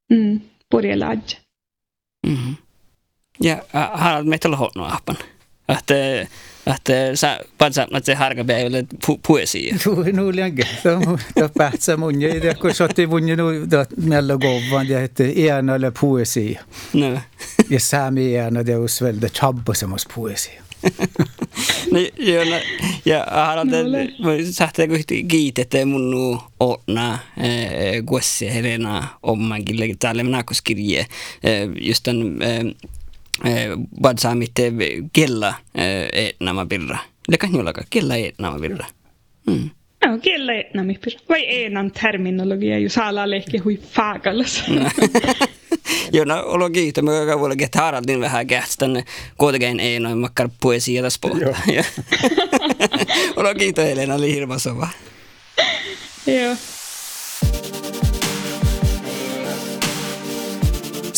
mm, 0.10 0.42
purjelaadja. 0.70 1.38
Mm-hmm. 2.28 2.56
Ja 3.42 3.54
äh, 3.76 3.90
haluat 3.94 4.26
meitä 4.26 4.48
olla 4.48 4.88
ahpan. 4.88 5.18
Että 5.70 5.94
että 6.68 7.16
sä 7.16 7.40
patsa 7.58 7.84
että 7.84 8.06
se 8.06 8.16
harkapäivälle 8.16 8.86
pu 9.06 9.20
poesia. 9.28 9.76
Nu 9.86 10.04
nu 10.14 10.36
länge. 10.36 10.64
Då 11.40 11.50
patsa 11.58 11.98
mun 11.98 12.22
ja 12.22 12.42
det 12.42 12.60
kun 12.60 12.74
sotti 12.74 13.08
mun 13.08 13.26
nu 13.26 13.66
då 13.66 13.86
mella 13.98 14.36
govan 14.36 14.88
det 14.88 15.00
heter 15.00 15.40
ena 15.40 15.76
eller 15.76 15.92
poesia. 15.92 16.62
No. 16.94 17.20
Ja 17.70 17.80
sami 17.80 18.36
ena 18.36 18.64
det 18.64 18.74
är 18.74 19.04
väl 19.04 19.20
det 19.22 19.30
chabba 19.30 19.74
som 19.74 19.94
oss 19.94 20.06
poesia. 20.06 20.62
niin, 21.92 22.10
joo, 22.18 22.44
no, 22.44 22.60
ja 23.06 23.26
haluan 23.30 23.70
sähtää 24.52 24.88
kun 24.88 25.28
kiitettä 25.28 25.86
mun 25.86 26.12
nu 26.12 26.40
onna 26.60 27.20
kuessia 28.06 28.52
Helena 28.52 29.08
ommankin 29.24 29.98
täällä 30.00 30.24
minä 30.24 30.44
koskirje 30.44 31.06
just 31.82 32.04
tämän 32.04 32.40
vad 33.92 34.20
sa 34.20 34.36
mitt 34.36 34.60
kella 35.12 35.56
nama 36.40 36.66
birra. 36.66 37.00
Det 37.28 37.38
kan 37.38 37.56
ju 37.56 37.64
laga 37.64 37.84
kella 37.90 38.16
nama 38.38 38.60
birra. 38.60 38.86
Mm. 39.48 39.70
Joo, 40.06 40.20
kella 40.20 40.54
nama 40.74 40.94
birra. 40.94 41.20
Vai 41.30 41.66
enan 41.66 41.92
terminologia, 41.92 42.80
jos 42.80 42.98
ala 42.98 43.30
lehke 43.30 43.58
hui 43.58 43.78
faakallas. 43.92 44.64
Joo, 46.14 46.26
no 46.26 46.44
olo 46.46 46.70
kiitos. 46.70 47.04
Mä 47.04 47.14
joka 47.14 47.40
vuonna 47.40 47.56
get 47.56 47.76
Harald 47.76 48.04
niin 48.08 48.20
vähän 48.20 48.48
kähtän 48.48 49.04
kuitenkin 49.38 49.80
ei 49.80 50.00
noin 50.00 50.18
makkar 50.18 50.50
poesia 50.62 51.02
tässä 51.02 51.20
pohtaa. 51.22 51.62
olo 53.36 53.56
kiitos 53.56 53.86
Helena, 53.86 54.16
oli 54.16 54.34
hirveän 54.34 54.60
sova. 54.60 54.88
Joo. 56.28 56.56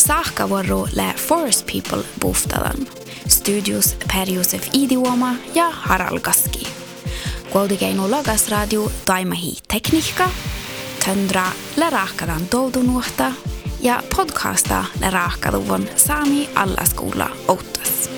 Saakavuoro 0.06 0.88
lä 0.92 1.14
Forest 1.16 1.66
People 1.72 2.04
buhtadan. 2.20 2.86
Studios 3.28 3.96
Per-Josef 4.12 4.68
Idioma 4.72 5.34
ja 5.54 5.70
Harald 5.70 6.20
Gaski. 6.20 6.68
Kuitenkin 7.50 8.10
logas 8.10 8.48
radio 8.48 8.92
taimahi 9.04 9.56
tekniikka, 9.68 10.30
töndra 11.04 11.46
lä 11.76 11.90
rahkadan 11.90 12.48
toudunuhta 12.48 13.32
ja 13.80 14.02
podcasta 14.16 14.84
lä 15.00 15.10
rahkaduvon 15.10 15.88
saami 15.96 16.50
alla 16.54 16.84
skola 16.84 17.30
outas. 17.48 18.13